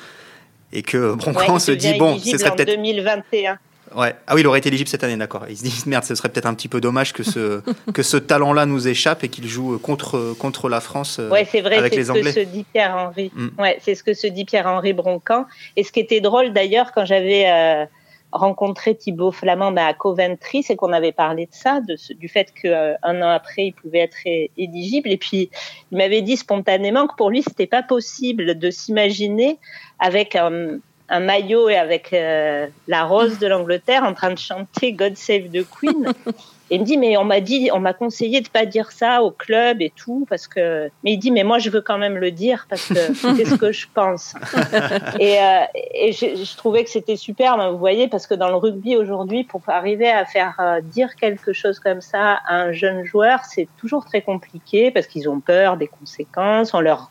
et 0.73 0.83
que 0.83 1.15
Broncan 1.15 1.59
se 1.61 1.73
dit 1.73 1.95
bon, 1.95 2.19
ce 2.19 2.37
serait 2.39 2.55
peut-être 2.55 2.77
2021. 2.77 3.59
Ouais. 3.97 4.15
Ah 4.27 4.35
oui, 4.35 4.41
il 4.41 4.47
aurait 4.47 4.59
été 4.59 4.69
éligible 4.69 4.89
cette 4.89 5.05
année, 5.05 5.17
d'accord. 5.17 5.45
Il 5.49 5.57
se 5.57 5.63
dit 5.63 5.83
merde, 5.87 6.05
ce 6.05 6.15
serait 6.15 6.29
peut-être 6.29 6.47
un 6.47 6.55
petit 6.55 6.69
peu 6.69 6.81
dommage 6.81 7.13
que 7.13 7.23
ce 7.23 7.61
que 7.93 8.03
ce 8.03 8.17
talent-là 8.17 8.67
nous 8.67 8.89
échappe 8.89 9.25
et 9.25 9.29
qu'il 9.29 9.47
joue 9.47 9.79
contre 9.79 10.35
contre 10.39 10.69
la 10.69 10.81
France 10.81 11.19
euh, 11.19 11.31
ouais, 11.31 11.47
c'est 11.51 11.61
vrai, 11.61 11.77
avec 11.77 11.95
les 11.95 12.11
Anglais. 12.11 12.25
C'est 12.25 12.31
ce 12.31 12.35
que 12.35 12.45
se 12.45 12.53
dit 12.53 12.65
Pierre 12.73 12.97
Henri. 12.97 13.33
Mm. 13.35 13.49
Ouais, 13.59 13.79
c'est 13.81 13.95
ce 13.95 14.03
que 14.03 14.15
se 14.15 14.27
dit 14.27 14.45
Pierre 14.45 14.67
Henri 14.67 14.93
Broncan. 14.93 15.47
Et 15.77 15.85
ce 15.85 15.93
qui 15.93 16.01
était 16.01 16.21
drôle 16.21 16.53
d'ailleurs 16.53 16.93
quand 16.93 17.05
j'avais 17.05 17.49
euh, 17.49 17.87
rencontré 18.33 18.97
Thibaut 18.97 19.31
Flamand 19.31 19.73
bah, 19.73 19.87
à 19.87 19.95
Coventry, 19.95 20.63
c'est 20.63 20.77
qu'on 20.77 20.93
avait 20.93 21.13
parlé 21.13 21.47
de 21.47 21.55
ça, 21.55 21.81
de 21.81 21.97
du 22.15 22.29
fait 22.29 22.53
qu'un 22.53 22.71
euh, 22.71 22.97
an 23.03 23.29
après 23.29 23.67
il 23.67 23.73
pouvait 23.73 24.01
être 24.01 24.19
éligible. 24.57 25.11
Et 25.11 25.17
puis 25.17 25.51
il 25.93 25.99
m'avait 25.99 26.23
dit 26.23 26.37
spontanément 26.37 27.07
que 27.07 27.15
pour 27.15 27.31
lui 27.31 27.43
c'était 27.43 27.67
pas 27.67 27.83
possible 27.83 28.59
de 28.59 28.71
s'imaginer 28.71 29.59
avec 30.01 30.37
un 30.37 30.79
un 31.09 31.21
maillot 31.21 31.69
avec 31.69 32.13
euh, 32.13 32.67
la 32.89 33.05
rose 33.05 33.39
de 33.39 33.47
l'Angleterre 33.47 34.05
en 34.05 34.15
train 34.15 34.31
de 34.31 34.39
chanter 34.39 34.93
God 34.93 35.17
Save 35.17 35.51
the 35.51 35.67
Queen. 35.69 36.13
Et 36.71 36.77
il 36.77 36.81
me 36.81 36.87
dit, 36.87 36.97
mais 36.97 37.17
on 37.19 37.25
m'a 37.25 37.41
dit, 37.41 37.69
on 37.75 37.79
m'a 37.79 37.93
conseillé 37.93 38.41
de 38.41 38.49
pas 38.49 38.65
dire 38.65 38.91
ça 38.91 39.23
au 39.23 39.31
club 39.31 39.83
et 39.83 39.93
tout, 39.95 40.27
parce 40.31 40.49
que. 40.49 40.89
Mais 41.03 41.13
il 41.13 41.19
dit, 41.19 41.31
mais 41.31 41.45
moi, 41.45 41.59
je 41.59 41.69
veux 41.69 41.83
quand 41.83 41.99
même 41.99 42.17
le 42.17 42.31
dire 42.31 42.67
parce 42.71 42.89
que 42.89 42.95
c'est 43.15 43.45
ce 43.45 43.55
que 43.57 43.71
je 43.71 43.87
pense. 43.93 44.35
et, 45.21 45.39
euh, 45.39 45.61
et 45.93 46.13
je, 46.13 46.43
je, 46.43 46.57
trouvais 46.57 46.83
que 46.83 46.91
c'était 46.91 47.17
super, 47.17 47.71
vous 47.71 47.79
voyez, 47.79 48.09
parce 48.09 48.27
que 48.27 48.35
dans 48.35 48.49
le 48.49 48.57
rugby 48.57 48.97
aujourd'hui, 48.97 49.45
pour 49.45 49.61
arriver 49.69 50.11
à 50.11 50.25
faire 50.25 50.55
euh, 50.59 50.81
dire 50.81 51.17
quelque 51.17 51.53
chose 51.53 51.79
comme 51.81 52.01
ça 52.01 52.41
à 52.47 52.57
un 52.57 52.73
jeune 52.73 53.05
joueur, 53.05 53.41
c'est 53.45 53.69
toujours 53.77 54.07
très 54.07 54.23
compliqué 54.23 54.91
parce 54.91 55.07
qu'ils 55.07 55.29
ont 55.29 55.41
peur 55.41 55.77
des 55.77 55.89
conséquences. 55.89 56.73
On 56.73 56.81
leur, 56.81 57.11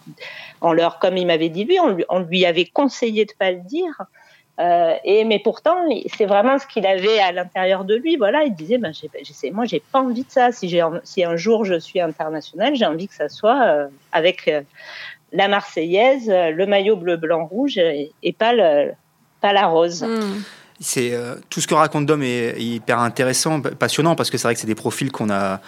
on 0.61 0.73
leur, 0.73 0.97
comme 0.97 1.15
il 1.17 1.27
m'avait 1.27 1.49
dit 1.49 1.65
lui, 1.65 1.79
on 1.79 1.89
lui, 1.89 2.05
on 2.09 2.19
lui 2.19 2.45
avait 2.45 2.65
conseillé 2.65 3.25
de 3.25 3.33
pas 3.37 3.51
le 3.51 3.59
dire. 3.59 4.03
Euh, 4.59 4.93
et 5.03 5.25
mais 5.25 5.39
pourtant, 5.39 5.75
c'est 6.15 6.25
vraiment 6.25 6.59
ce 6.59 6.67
qu'il 6.67 6.85
avait 6.85 7.19
à 7.19 7.31
l'intérieur 7.31 7.85
de 7.85 7.95
lui. 7.95 8.17
Voilà, 8.17 8.43
il 8.43 8.53
disait, 8.53 8.77
ben, 8.77 8.93
j'ai, 8.93 9.51
moi, 9.51 9.65
j'ai 9.65 9.81
pas 9.91 9.99
envie 9.99 10.23
de 10.23 10.29
ça. 10.29 10.51
Si 10.51 10.69
j'ai, 10.69 10.83
si 11.03 11.23
un 11.23 11.35
jour 11.35 11.65
je 11.65 11.79
suis 11.79 11.99
international, 11.99 12.75
j'ai 12.75 12.85
envie 12.85 13.07
que 13.07 13.15
ça 13.15 13.29
soit 13.29 13.63
euh, 13.65 13.87
avec 14.11 14.47
euh, 14.47 14.61
la 15.31 15.47
Marseillaise, 15.47 16.29
le 16.29 16.65
maillot 16.67 16.95
bleu, 16.95 17.17
blanc, 17.17 17.45
rouge, 17.45 17.77
et, 17.77 18.35
pas 18.37 18.53
le, 18.53 18.91
pas 19.41 19.53
la 19.53 19.65
rose. 19.65 20.03
Hmm. 20.03 20.43
C'est 20.79 21.13
tout 21.49 21.61
ce 21.61 21.67
que 21.67 21.73
raconte 21.73 22.05
Dom 22.05 22.21
est 22.21 22.59
hyper 22.59 22.99
intéressant, 22.99 23.61
passionnant 23.61 24.15
parce 24.15 24.29
que 24.29 24.37
c'est 24.37 24.47
vrai 24.47 24.53
que 24.53 24.59
c'est 24.59 24.67
des 24.67 24.75
profils 24.75 25.11
qu'on 25.11 25.29
a 25.29 25.61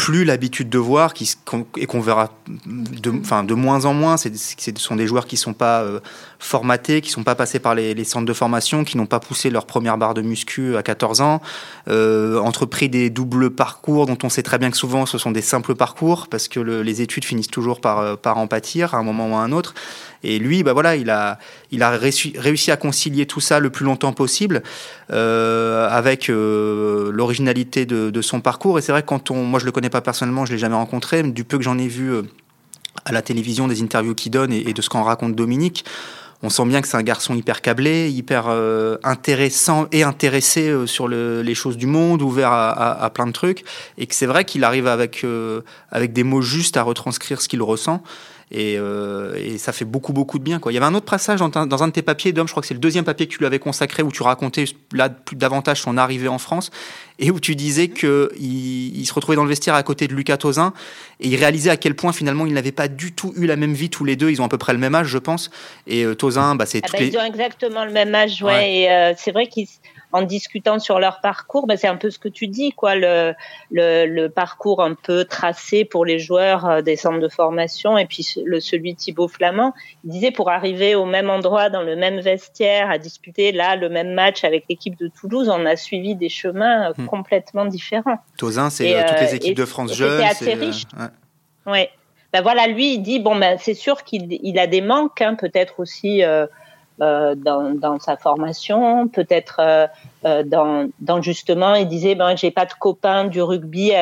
plus 0.00 0.24
l'habitude 0.24 0.70
de 0.70 0.78
voir 0.78 1.12
qui, 1.12 1.30
et 1.76 1.84
qu'on 1.84 2.00
verra 2.00 2.32
de, 2.46 3.12
enfin, 3.20 3.44
de 3.44 3.52
moins 3.52 3.84
en 3.84 3.92
moins. 3.92 4.16
Ce 4.16 4.30
sont 4.76 4.96
des 4.96 5.06
joueurs 5.06 5.26
qui 5.26 5.34
ne 5.34 5.40
sont 5.40 5.52
pas 5.52 5.82
euh, 5.82 6.00
formatés, 6.40 7.00
qui 7.00 7.10
ne 7.10 7.14
sont 7.14 7.22
pas 7.22 7.34
passés 7.34 7.60
par 7.60 7.74
les, 7.74 8.04
centres 8.04 8.26
de 8.26 8.32
formation, 8.32 8.84
qui 8.84 8.96
n'ont 8.96 9.06
pas 9.06 9.20
poussé 9.20 9.50
leur 9.50 9.66
première 9.66 9.96
barre 9.98 10.14
de 10.14 10.22
muscu 10.22 10.76
à 10.76 10.82
14 10.82 11.20
ans, 11.20 11.40
euh, 11.88 12.38
entrepris 12.38 12.88
des 12.88 13.10
doubles 13.10 13.50
parcours 13.50 14.06
dont 14.06 14.18
on 14.22 14.28
sait 14.28 14.42
très 14.42 14.58
bien 14.58 14.70
que 14.70 14.76
souvent 14.76 15.06
ce 15.06 15.18
sont 15.18 15.30
des 15.30 15.42
simples 15.42 15.74
parcours 15.74 16.28
parce 16.28 16.48
que 16.48 16.58
les 16.60 17.02
études 17.02 17.24
finissent 17.24 17.48
toujours 17.48 17.80
par, 17.80 17.98
euh, 17.98 18.16
par 18.16 18.38
en 18.38 18.46
pâtir 18.46 18.94
à 18.94 18.98
un 18.98 19.02
moment 19.02 19.30
ou 19.30 19.34
à 19.34 19.40
un 19.40 19.52
autre. 19.52 19.74
Et 20.22 20.38
lui, 20.38 20.62
bah 20.62 20.72
voilà, 20.74 20.96
il 20.96 21.08
a, 21.08 21.38
il 21.70 21.82
a 21.82 21.90
réussi, 21.90 22.70
à 22.70 22.76
concilier 22.76 23.26
tout 23.26 23.40
ça 23.40 23.58
le 23.58 23.70
plus 23.70 23.84
longtemps 23.86 24.12
possible 24.12 24.62
euh, 25.10 25.88
avec 25.88 26.28
euh, 26.28 27.10
l'originalité 27.10 27.86
de, 27.86 28.10
de, 28.10 28.22
son 28.22 28.40
parcours. 28.40 28.78
Et 28.78 28.82
c'est 28.82 28.92
vrai 28.92 29.02
que 29.02 29.06
quand 29.06 29.30
on, 29.30 29.44
moi 29.44 29.58
je 29.60 29.64
le 29.64 29.72
connais 29.72 29.88
pas 29.88 30.02
personnellement, 30.02 30.44
je 30.44 30.52
l'ai 30.52 30.58
jamais 30.58 30.74
rencontré, 30.74 31.22
du 31.22 31.44
peu 31.44 31.56
que 31.56 31.64
j'en 31.64 31.78
ai 31.78 31.88
vu 31.88 32.12
euh, 32.12 32.22
à 33.06 33.12
la 33.12 33.22
télévision, 33.22 33.66
des 33.66 33.82
interviews 33.82 34.14
qu'il 34.14 34.32
donne 34.32 34.52
et, 34.52 34.72
de 34.72 34.82
ce 34.82 34.90
qu'en 34.90 35.04
raconte 35.04 35.34
Dominique, 35.34 35.84
on 36.42 36.48
sent 36.48 36.64
bien 36.66 36.80
que 36.80 36.88
c'est 36.88 36.96
un 36.96 37.02
garçon 37.02 37.34
hyper 37.34 37.60
câblé, 37.60 38.10
hyper 38.10 38.46
euh, 38.48 38.96
intéressant 39.02 39.86
et 39.92 40.02
intéressé 40.02 40.68
euh, 40.68 40.86
sur 40.86 41.08
le, 41.08 41.42
les 41.42 41.54
choses 41.54 41.76
du 41.76 41.86
monde, 41.86 42.22
ouvert 42.22 42.52
à, 42.52 43.02
à, 43.02 43.10
plein 43.10 43.26
de 43.26 43.32
trucs, 43.32 43.64
et 43.98 44.06
que 44.06 44.14
c'est 44.14 44.26
vrai 44.26 44.44
qu'il 44.44 44.64
arrive 44.64 44.86
avec, 44.86 45.24
avec 45.90 46.12
des 46.12 46.24
mots 46.24 46.42
justes 46.42 46.76
à 46.76 46.82
retranscrire 46.82 47.40
ce 47.42 47.48
qu'il 47.48 47.62
ressent. 47.62 48.02
Et, 48.52 48.76
euh, 48.78 49.34
et, 49.36 49.58
ça 49.58 49.72
fait 49.72 49.84
beaucoup, 49.84 50.12
beaucoup 50.12 50.38
de 50.38 50.44
bien. 50.44 50.58
Quoi. 50.58 50.72
Il 50.72 50.74
y 50.74 50.78
avait 50.78 50.86
un 50.86 50.94
autre 50.94 51.06
passage 51.06 51.38
dans, 51.38 51.48
dans 51.48 51.82
un 51.82 51.88
de 51.88 51.92
tes 51.92 52.02
papiers, 52.02 52.32
Dom, 52.32 52.48
je 52.48 52.52
crois 52.52 52.62
que 52.62 52.66
c'est 52.66 52.74
le 52.74 52.80
deuxième 52.80 53.04
papier 53.04 53.26
que 53.28 53.32
tu 53.32 53.38
lui 53.38 53.46
avais 53.46 53.60
consacré, 53.60 54.02
où 54.02 54.10
tu 54.10 54.24
racontais 54.24 54.64
là 54.92 55.08
plus 55.08 55.36
davantage 55.36 55.82
son 55.82 55.96
arrivée 55.96 56.26
en 56.26 56.38
France, 56.38 56.70
et 57.20 57.30
où 57.30 57.38
tu 57.38 57.54
disais 57.54 57.88
qu'il 57.88 58.28
il 58.36 59.06
se 59.06 59.14
retrouvait 59.14 59.36
dans 59.36 59.44
le 59.44 59.48
vestiaire 59.48 59.74
à 59.74 59.82
côté 59.84 60.08
de 60.08 60.14
Lucas 60.14 60.38
Tozin, 60.38 60.72
et 61.20 61.28
il 61.28 61.36
réalisait 61.36 61.70
à 61.70 61.76
quel 61.76 61.94
point 61.94 62.12
finalement 62.12 62.44
ils 62.44 62.54
n'avaient 62.54 62.72
pas 62.72 62.88
du 62.88 63.12
tout 63.12 63.32
eu 63.36 63.46
la 63.46 63.56
même 63.56 63.74
vie 63.74 63.88
tous 63.88 64.04
les 64.04 64.16
deux. 64.16 64.30
Ils 64.30 64.42
ont 64.42 64.46
à 64.46 64.48
peu 64.48 64.58
près 64.58 64.72
le 64.72 64.80
même 64.80 64.96
âge, 64.96 65.06
je 65.06 65.18
pense. 65.18 65.50
Et 65.86 66.04
euh, 66.04 66.14
Tozin, 66.14 66.56
bah, 66.56 66.66
c'est 66.66 66.82
ah 66.84 66.88
bah, 66.92 67.04
Ils 67.04 67.16
ont 67.16 67.24
exactement 67.24 67.84
le 67.84 67.92
même 67.92 68.14
âge, 68.14 68.42
ouais. 68.42 68.52
ouais. 68.52 68.74
Et 68.74 68.90
euh, 68.90 69.12
c'est 69.16 69.30
vrai 69.30 69.46
qu'ils 69.46 69.68
en 70.12 70.22
discutant 70.22 70.78
sur 70.78 70.98
leur 70.98 71.20
parcours, 71.20 71.66
ben 71.66 71.76
c'est 71.76 71.88
un 71.88 71.96
peu 71.96 72.10
ce 72.10 72.18
que 72.18 72.28
tu 72.28 72.48
dis, 72.48 72.72
quoi, 72.72 72.94
le, 72.94 73.34
le, 73.70 74.06
le, 74.06 74.28
parcours 74.28 74.82
un 74.82 74.94
peu 74.94 75.24
tracé 75.24 75.84
pour 75.84 76.04
les 76.04 76.18
joueurs 76.18 76.66
euh, 76.66 76.82
des 76.82 76.96
centres 76.96 77.20
de 77.20 77.28
formation 77.28 77.96
et 77.98 78.06
puis 78.06 78.26
le, 78.44 78.60
celui 78.60 78.94
Thibaut 78.94 79.28
Flamand. 79.28 79.72
Il 80.04 80.10
disait 80.10 80.30
pour 80.30 80.50
arriver 80.50 80.94
au 80.94 81.04
même 81.04 81.30
endroit, 81.30 81.70
dans 81.70 81.82
le 81.82 81.96
même 81.96 82.20
vestiaire, 82.20 82.90
à 82.90 82.98
disputer 82.98 83.52
là 83.52 83.76
le 83.76 83.88
même 83.88 84.12
match 84.14 84.44
avec 84.44 84.64
l'équipe 84.68 84.98
de 84.98 85.08
Toulouse, 85.08 85.48
on 85.48 85.66
a 85.66 85.76
suivi 85.76 86.14
des 86.14 86.28
chemins 86.28 86.90
euh, 86.90 86.92
hmm. 86.96 87.06
complètement 87.06 87.64
différents. 87.64 88.18
Tozin, 88.36 88.70
c'est 88.70 88.96
euh, 88.96 89.02
toutes 89.06 89.20
les 89.20 89.34
équipes 89.34 89.56
de 89.56 89.64
France 89.64 89.94
jeunes. 89.94 90.20
C'est 90.20 90.26
assez 90.26 90.54
riche. 90.54 90.84
ouais. 91.66 91.72
ouais. 91.72 91.90
Ben 92.32 92.42
voilà, 92.42 92.68
lui, 92.68 92.94
il 92.94 93.00
dit 93.00 93.18
bon, 93.18 93.36
ben 93.36 93.58
c'est 93.58 93.74
sûr 93.74 94.04
qu'il 94.04 94.28
il 94.30 94.58
a 94.58 94.66
des 94.66 94.80
manques, 94.80 95.20
hein, 95.20 95.34
peut-être 95.34 95.80
aussi. 95.80 96.22
Euh, 96.22 96.46
euh, 97.02 97.34
dans, 97.34 97.74
dans, 97.74 97.98
sa 97.98 98.16
formation, 98.16 99.08
peut-être 99.08 99.56
euh, 99.60 99.86
euh, 100.24 100.42
dans, 100.42 100.90
dans, 101.00 101.22
justement, 101.22 101.74
il 101.74 101.88
disait 101.88 102.14
ben 102.14 102.36
j'ai 102.36 102.50
pas 102.50 102.66
de 102.66 102.72
copains 102.78 103.24
du 103.24 103.40
rugby 103.42 103.92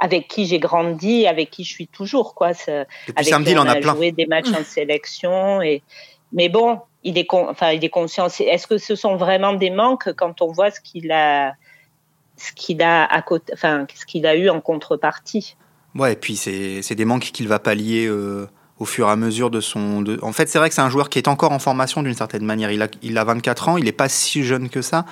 avec 0.00 0.28
qui 0.28 0.46
j'ai 0.46 0.58
grandi, 0.58 1.26
avec 1.26 1.50
qui 1.50 1.64
je 1.64 1.72
suis 1.72 1.88
toujours 1.88 2.34
quoi. 2.34 2.52
Depuis 2.52 3.24
samedi, 3.24 3.52
il 3.52 3.58
en 3.58 3.66
a, 3.66 3.72
a 3.72 3.80
joué 3.80 4.12
des 4.12 4.26
matchs 4.26 4.52
en 4.52 4.62
sélection 4.64 5.60
et 5.60 5.82
mais 6.32 6.48
bon, 6.48 6.80
il 7.04 7.18
est 7.18 7.26
enfin 7.32 7.70
il 7.72 7.84
est 7.84 7.90
conscient. 7.90 8.26
Est-ce 8.26 8.66
que 8.66 8.78
ce 8.78 8.94
sont 8.94 9.16
vraiment 9.16 9.54
des 9.54 9.70
manques 9.70 10.12
quand 10.12 10.42
on 10.42 10.52
voit 10.52 10.70
ce 10.70 10.80
qu'il 10.80 11.10
a 11.10 11.54
ce 12.36 12.52
qu'il 12.52 12.82
a 12.82 13.04
à 13.04 13.22
côté, 13.22 13.52
enfin 13.52 13.86
ce 13.94 14.06
qu'il 14.06 14.26
a 14.26 14.36
eu 14.36 14.48
en 14.48 14.60
contrepartie? 14.60 15.56
Ouais, 15.94 16.12
et 16.12 16.16
puis 16.16 16.36
c'est 16.36 16.94
des 16.94 17.04
manques 17.04 17.30
qu'il 17.32 17.48
va 17.48 17.58
pallier 17.58 18.06
euh, 18.06 18.48
au 18.78 18.84
fur 18.84 19.08
et 19.08 19.10
à 19.10 19.16
mesure 19.16 19.50
de 19.50 19.60
son. 19.60 20.02
De... 20.02 20.18
En 20.22 20.32
fait, 20.32 20.48
c'est 20.48 20.58
vrai 20.58 20.68
que 20.68 20.74
c'est 20.74 20.82
un 20.82 20.90
joueur 20.90 21.08
qui 21.08 21.18
est 21.18 21.28
encore 21.28 21.52
en 21.52 21.58
formation 21.58 22.02
d'une 22.02 22.14
certaine 22.14 22.44
manière. 22.44 22.70
Il 22.70 22.82
a, 22.82 22.88
il 23.02 23.18
a 23.18 23.24
24 23.24 23.68
ans, 23.68 23.76
il 23.76 23.84
n'est 23.84 23.92
pas 23.92 24.08
si 24.08 24.44
jeune 24.44 24.68
que 24.68 24.82
ça, 24.82 25.04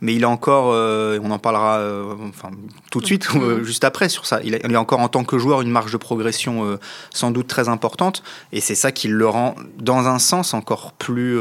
mais 0.00 0.14
il 0.14 0.22
est 0.22 0.26
encore, 0.26 0.70
euh, 0.72 1.18
on 1.22 1.30
en 1.30 1.38
parlera 1.38 1.78
euh, 1.78 2.14
enfin, 2.28 2.50
tout 2.90 3.00
de 3.00 3.06
suite, 3.06 3.28
euh, 3.36 3.64
juste 3.64 3.84
après 3.84 4.08
sur 4.08 4.26
ça. 4.26 4.40
Il, 4.44 4.54
a, 4.54 4.58
il 4.64 4.72
est 4.72 4.76
encore 4.76 5.00
en 5.00 5.08
tant 5.08 5.24
que 5.24 5.38
joueur 5.38 5.62
une 5.62 5.70
marge 5.70 5.92
de 5.92 5.96
progression 5.96 6.78
sans 7.12 7.30
doute 7.30 7.46
très 7.46 7.68
importante, 7.68 8.22
et 8.52 8.60
c'est 8.60 8.74
ça 8.74 8.92
qui 8.92 9.08
le 9.08 9.26
rend, 9.26 9.54
dans 9.78 10.06
un 10.06 10.18
sens, 10.18 10.54
encore 10.54 10.92
plus 10.92 11.38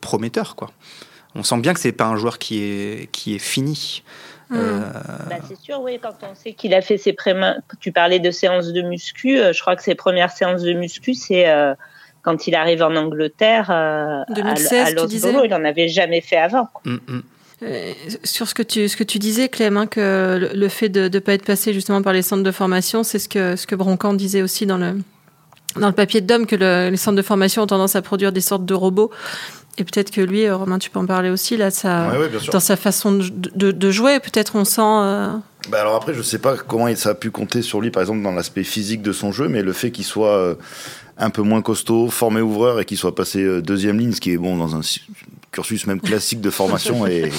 prometteur. 0.00 0.56
Quoi. 0.56 0.70
On 1.34 1.42
sent 1.42 1.58
bien 1.58 1.74
que 1.74 1.80
c'est 1.80 1.92
pas 1.92 2.06
un 2.06 2.16
joueur 2.16 2.38
qui 2.38 2.62
est, 2.62 3.10
qui 3.12 3.34
est 3.34 3.38
fini. 3.38 4.02
Euh... 4.52 4.80
Bah, 5.28 5.36
c'est 5.48 5.58
sûr, 5.58 5.80
oui, 5.80 5.98
quand 6.00 6.16
on 6.22 6.34
sait 6.34 6.52
qu'il 6.52 6.74
a 6.74 6.80
fait 6.80 6.98
ses 6.98 7.12
prémains. 7.12 7.56
Tu 7.80 7.92
parlais 7.92 8.20
de 8.20 8.30
séances 8.30 8.68
de 8.68 8.82
muscu, 8.82 9.38
euh, 9.38 9.52
je 9.52 9.60
crois 9.60 9.76
que 9.76 9.82
ses 9.82 9.94
premières 9.94 10.30
séances 10.30 10.62
de 10.62 10.72
muscu, 10.72 11.14
c'est 11.14 11.48
euh, 11.48 11.74
quand 12.22 12.46
il 12.46 12.54
arrive 12.54 12.82
en 12.82 12.94
Angleterre 12.96 13.70
euh, 13.70 14.22
2016, 14.34 14.72
à, 14.72 14.84
à 14.86 15.44
il 15.44 15.50
n'en 15.50 15.64
avait 15.64 15.88
jamais 15.88 16.20
fait 16.20 16.36
avant. 16.36 16.68
Mm, 16.84 16.94
mm. 16.94 17.22
Euh, 17.62 17.92
sur 18.22 18.46
ce 18.48 18.54
que 18.54 18.62
tu 18.62 18.86
ce 18.86 18.98
que 18.98 19.04
tu 19.04 19.18
disais 19.18 19.48
Clem 19.48 19.78
hein, 19.78 19.86
que 19.86 20.36
le, 20.38 20.50
le, 20.52 20.68
fait 20.68 20.90
de 20.90 21.08
ne 21.08 21.18
pas 21.20 21.32
être 21.32 21.44
passé 21.46 21.72
justement 21.72 22.02
par 22.02 22.12
les 22.12 22.20
centres 22.20 22.42
de 22.42 22.50
formation 22.50 23.02
c'est 23.02 23.18
ce 23.18 23.30
que 23.30 23.56
ce 23.56 23.66
que 23.66 23.74
Broncan 23.74 24.12
disait 24.12 24.42
aussi 24.42 24.66
dans 24.66 24.76
le 24.76 24.98
dans 25.76 25.86
le 25.86 25.94
papier 25.94 26.20
de 26.20 26.26
Dom 26.26 26.44
que 26.46 26.54
le, 26.54 26.90
les 26.90 26.98
centres 26.98 27.16
de 27.16 27.22
formation 27.22 27.62
ont 27.62 27.66
tendance 27.66 27.96
à 27.96 28.02
produire 28.02 28.30
des 28.30 28.42
sortes 28.42 28.66
de 28.66 28.74
robots 28.74 29.10
et 29.78 29.84
peut-être 29.84 30.10
que 30.10 30.22
lui, 30.22 30.46
euh, 30.46 30.56
Romain, 30.56 30.78
tu 30.78 30.88
peux 30.88 30.98
en 30.98 31.06
parler 31.06 31.28
aussi, 31.28 31.56
là, 31.56 31.70
ça, 31.70 32.08
ouais, 32.10 32.18
ouais, 32.18 32.30
dans 32.50 32.60
sa 32.60 32.76
façon 32.76 33.12
de, 33.12 33.28
de, 33.54 33.70
de 33.72 33.90
jouer, 33.90 34.20
peut-être 34.20 34.56
on 34.56 34.64
sent. 34.64 34.80
Euh... 34.80 35.32
Bah 35.68 35.80
alors 35.80 35.96
après, 35.96 36.14
je 36.14 36.22
sais 36.22 36.38
pas 36.38 36.56
comment 36.56 36.94
ça 36.94 37.10
a 37.10 37.14
pu 37.14 37.30
compter 37.30 37.60
sur 37.60 37.80
lui, 37.80 37.90
par 37.90 38.02
exemple, 38.02 38.22
dans 38.22 38.32
l'aspect 38.32 38.64
physique 38.64 39.02
de 39.02 39.12
son 39.12 39.32
jeu, 39.32 39.48
mais 39.48 39.62
le 39.62 39.72
fait 39.74 39.90
qu'il 39.90 40.04
soit 40.04 40.34
euh, 40.34 40.54
un 41.18 41.28
peu 41.28 41.42
moins 41.42 41.60
costaud, 41.60 42.08
formé 42.08 42.40
ouvreur 42.40 42.80
et 42.80 42.86
qu'il 42.86 42.96
soit 42.96 43.14
passé 43.14 43.42
euh, 43.42 43.60
deuxième 43.60 43.98
ligne, 43.98 44.12
ce 44.12 44.20
qui 44.20 44.30
est 44.30 44.38
bon 44.38 44.56
dans 44.56 44.76
un 44.76 44.80
cursus 45.52 45.86
même 45.86 46.00
classique 46.00 46.40
de 46.40 46.50
formation 46.50 47.06
est, 47.08 47.30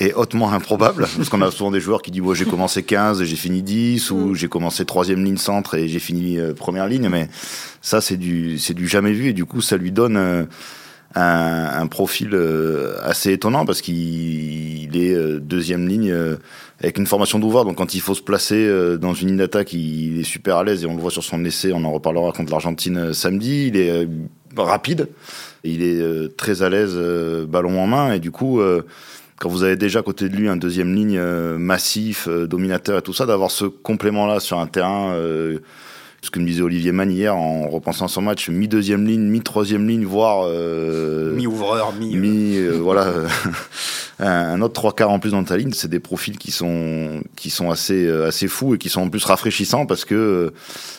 est 0.00 0.14
hautement 0.14 0.50
improbable. 0.50 1.06
Parce 1.16 1.28
qu'on 1.28 1.42
a 1.42 1.50
souvent 1.52 1.70
des 1.70 1.80
joueurs 1.80 2.02
qui 2.02 2.10
disent, 2.10 2.32
j'ai 2.32 2.44
commencé 2.44 2.82
15 2.82 3.22
et 3.22 3.26
j'ai 3.26 3.36
fini 3.36 3.62
10, 3.62 4.10
ou 4.10 4.16
mm. 4.16 4.34
j'ai 4.34 4.48
commencé 4.48 4.84
troisième 4.84 5.24
ligne 5.24 5.36
centre 5.36 5.76
et 5.76 5.86
j'ai 5.86 6.00
fini 6.00 6.38
première 6.56 6.88
ligne, 6.88 7.08
mais 7.08 7.28
ça, 7.82 8.00
c'est 8.00 8.16
du, 8.16 8.58
c'est 8.58 8.74
du 8.74 8.88
jamais 8.88 9.12
vu 9.12 9.28
et 9.28 9.32
du 9.32 9.44
coup, 9.44 9.60
ça 9.60 9.76
lui 9.76 9.92
donne 9.92 10.48
un, 11.18 11.86
profil 11.86 12.30
euh, 12.32 12.96
assez 13.02 13.32
étonnant 13.32 13.64
parce 13.64 13.80
qu'il 13.80 14.96
est 14.96 15.14
euh, 15.14 15.40
deuxième 15.40 15.88
ligne 15.88 16.10
euh, 16.10 16.36
avec 16.80 16.98
une 16.98 17.06
formation 17.06 17.38
d'ouvert. 17.38 17.64
Donc 17.64 17.76
quand 17.76 17.94
il 17.94 18.00
faut 18.00 18.14
se 18.14 18.22
placer 18.22 18.70
dans 18.98 19.14
une 19.14 19.28
ligne 19.28 19.36
d'attaque, 19.36 19.72
il 19.72 20.20
est 20.20 20.24
super 20.24 20.56
à 20.58 20.64
l'aise 20.64 20.84
et 20.84 20.86
on 20.86 20.94
le 20.94 21.00
voit 21.00 21.10
sur 21.10 21.24
son 21.24 21.44
essai. 21.44 21.72
On 21.72 21.84
en 21.84 21.92
reparlera 21.92 22.32
contre 22.32 22.52
l'Argentine 22.52 23.12
samedi. 23.12 23.68
Il 23.68 23.76
est 23.76 24.06
rapide, 24.56 25.08
il 25.64 25.82
est 25.82 26.36
très 26.36 26.62
à 26.62 26.68
l'aise 26.68 26.96
ballon 27.48 27.80
en 27.80 27.86
main 27.88 28.12
et 28.12 28.20
du 28.20 28.30
coup 28.30 28.60
quand 29.40 29.48
vous 29.48 29.64
avez 29.64 29.74
déjà 29.74 30.00
à 30.00 30.02
côté 30.02 30.28
de 30.28 30.36
lui 30.36 30.48
un 30.48 30.56
deuxième 30.56 30.94
ligne 30.94 31.20
massif, 31.20 32.28
dominateur 32.28 32.98
et 32.98 33.02
tout 33.02 33.12
ça, 33.12 33.26
d'avoir 33.26 33.50
ce 33.50 33.64
complément-là 33.64 34.38
sur 34.38 34.60
un 34.60 34.68
terrain 34.68 35.16
ce 36.20 36.30
que 36.30 36.40
me 36.40 36.46
disait 36.46 36.62
Olivier 36.62 36.92
Mann 36.92 37.10
hier 37.10 37.36
en 37.36 37.68
repensant 37.68 38.08
son 38.08 38.22
match, 38.22 38.48
mi-deuxième 38.48 39.06
ligne, 39.06 39.22
mi-troisième 39.22 39.86
ligne, 39.86 40.04
voire... 40.04 40.44
Euh, 40.46 41.34
mi-ouvreur, 41.34 41.92
mi... 41.92 42.16
mi 42.16 42.56
euh, 42.56 42.78
voilà, 42.82 43.06
un, 44.18 44.60
autre 44.60 44.74
trois 44.74 44.92
quarts 44.94 45.10
en 45.10 45.20
plus 45.20 45.30
dans 45.30 45.44
ta 45.44 45.56
ligne, 45.56 45.72
c'est 45.72 45.88
des 45.88 46.00
profils 46.00 46.36
qui 46.36 46.50
sont 46.50 47.22
qui 47.36 47.50
sont 47.50 47.70
assez 47.70 48.06
euh, 48.06 48.26
assez 48.26 48.48
fous 48.48 48.74
et 48.74 48.78
qui 48.78 48.88
sont 48.88 49.02
en 49.02 49.08
plus 49.08 49.24
rafraîchissants 49.24 49.86
parce 49.86 50.04
que 50.04 50.14
euh, 50.14 50.50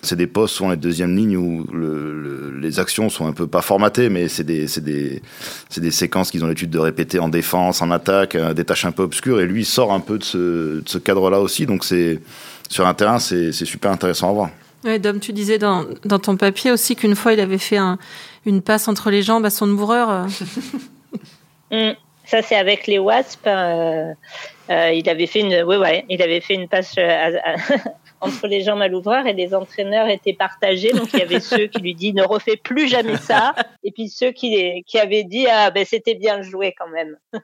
c'est 0.01 0.15
des 0.15 0.27
postes 0.27 0.55
souvent 0.55 0.69
les 0.69 0.77
deuxième 0.77 1.15
ligne 1.15 1.35
où 1.35 1.65
le, 1.73 2.57
les 2.59 2.79
actions 2.79 3.09
sont 3.09 3.27
un 3.27 3.33
peu 3.33 3.47
pas 3.47 3.61
formatées, 3.61 4.09
mais 4.09 4.29
c'est 4.29 4.45
des 4.45 4.67
c'est 4.67 4.83
des 4.83 5.21
c'est 5.69 5.81
des 5.81 5.91
séquences 5.91 6.31
qu'ils 6.31 6.43
ont 6.43 6.47
l'habitude 6.47 6.69
de 6.69 6.79
répéter 6.79 7.19
en 7.19 7.29
défense, 7.29 7.81
en 7.81 7.91
attaque, 7.91 8.37
des 8.37 8.63
tâches 8.63 8.85
un 8.85 8.91
peu 8.91 9.03
obscures 9.03 9.41
et 9.41 9.45
lui 9.45 9.65
sort 9.65 9.91
un 9.91 9.99
peu 9.99 10.17
de 10.17 10.23
ce, 10.23 10.37
de 10.79 10.83
ce 10.85 10.97
cadre-là 10.97 11.41
aussi, 11.41 11.65
donc 11.65 11.83
c'est 11.83 12.19
sur 12.69 12.87
un 12.87 12.93
terrain 12.93 13.19
c'est 13.19 13.51
super 13.51 13.91
intéressant 13.91 14.29
à 14.29 14.33
voir. 14.33 14.49
Ouais, 14.83 14.99
Dom, 14.99 15.19
tu 15.19 15.33
disais 15.33 15.57
dans, 15.57 15.85
ton 16.21 16.37
papier 16.37 16.71
aussi 16.71 16.95
qu'une 16.95 17.15
fois 17.15 17.33
il 17.33 17.39
avait 17.39 17.57
fait 17.57 17.77
un, 17.77 17.97
une 18.45 18.61
passe 18.61 18.87
entre 18.87 19.09
les 19.09 19.21
jambes 19.21 19.45
à 19.45 19.49
son 19.49 19.69
ouvreur. 19.69 20.27
Mm. 21.71 21.91
Ça, 22.29 22.43
c'est 22.43 22.55
avec 22.55 22.85
les 22.85 22.99
Wasps. 22.99 23.39
Euh, 23.47 24.13
euh, 24.69 24.91
il 24.91 25.09
avait 25.09 25.25
fait 25.25 25.39
une, 25.41 26.67
passe 26.67 26.93
euh, 26.99 27.37
entre 28.21 28.47
les 28.47 28.61
jambes 28.61 28.81
à 28.81 28.87
l'ouvreur 28.87 29.25
et 29.25 29.33
les 29.33 29.55
entraîneurs 29.55 30.07
étaient 30.07 30.33
partagés. 30.33 30.91
Donc 30.91 31.09
il 31.13 31.19
y 31.19 31.21
avait 31.23 31.39
ceux 31.39 31.65
qui 31.65 31.79
lui 31.79 31.95
disent 31.95 32.13
ne 32.13 32.23
refais 32.23 32.55
plus 32.55 32.87
jamais 32.87 33.17
ça, 33.17 33.55
et 33.83 33.91
puis 33.91 34.09
ceux 34.09 34.31
qui, 34.31 34.83
qui 34.85 34.99
avaient 34.99 35.23
dit 35.23 35.47
ah 35.47 35.71
ben 35.71 35.85
c'était 35.85 36.13
bien 36.13 36.43
joué 36.43 36.75
quand 36.77 36.89
même. 36.89 37.17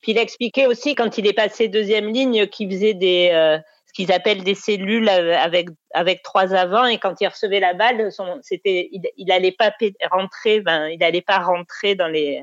Puis 0.00 0.12
il 0.12 0.18
expliquait 0.18 0.66
aussi 0.66 0.96
quand 0.96 1.16
il 1.18 1.28
est 1.28 1.32
passé 1.32 1.68
deuxième 1.68 2.12
ligne 2.12 2.46
qu'il 2.48 2.68
faisait 2.68 2.94
des 2.94 3.60
ce 3.92 4.02
qu'ils 4.02 4.12
appellent 4.12 4.42
des 4.42 4.54
cellules 4.54 5.08
avec 5.08 5.68
avec 5.92 6.22
trois 6.22 6.54
avants 6.54 6.86
et 6.86 6.98
quand 6.98 7.20
il 7.20 7.28
recevait 7.28 7.60
la 7.60 7.74
balle, 7.74 8.10
c'était 8.40 8.88
il, 8.90 9.02
il 9.16 9.30
allait 9.30 9.52
pas 9.52 9.70
rentrer, 10.10 10.60
ben 10.60 10.88
il 10.88 11.02
allait 11.04 11.20
pas 11.22 11.38
rentrer 11.38 11.94
dans 11.94 12.08
les 12.08 12.42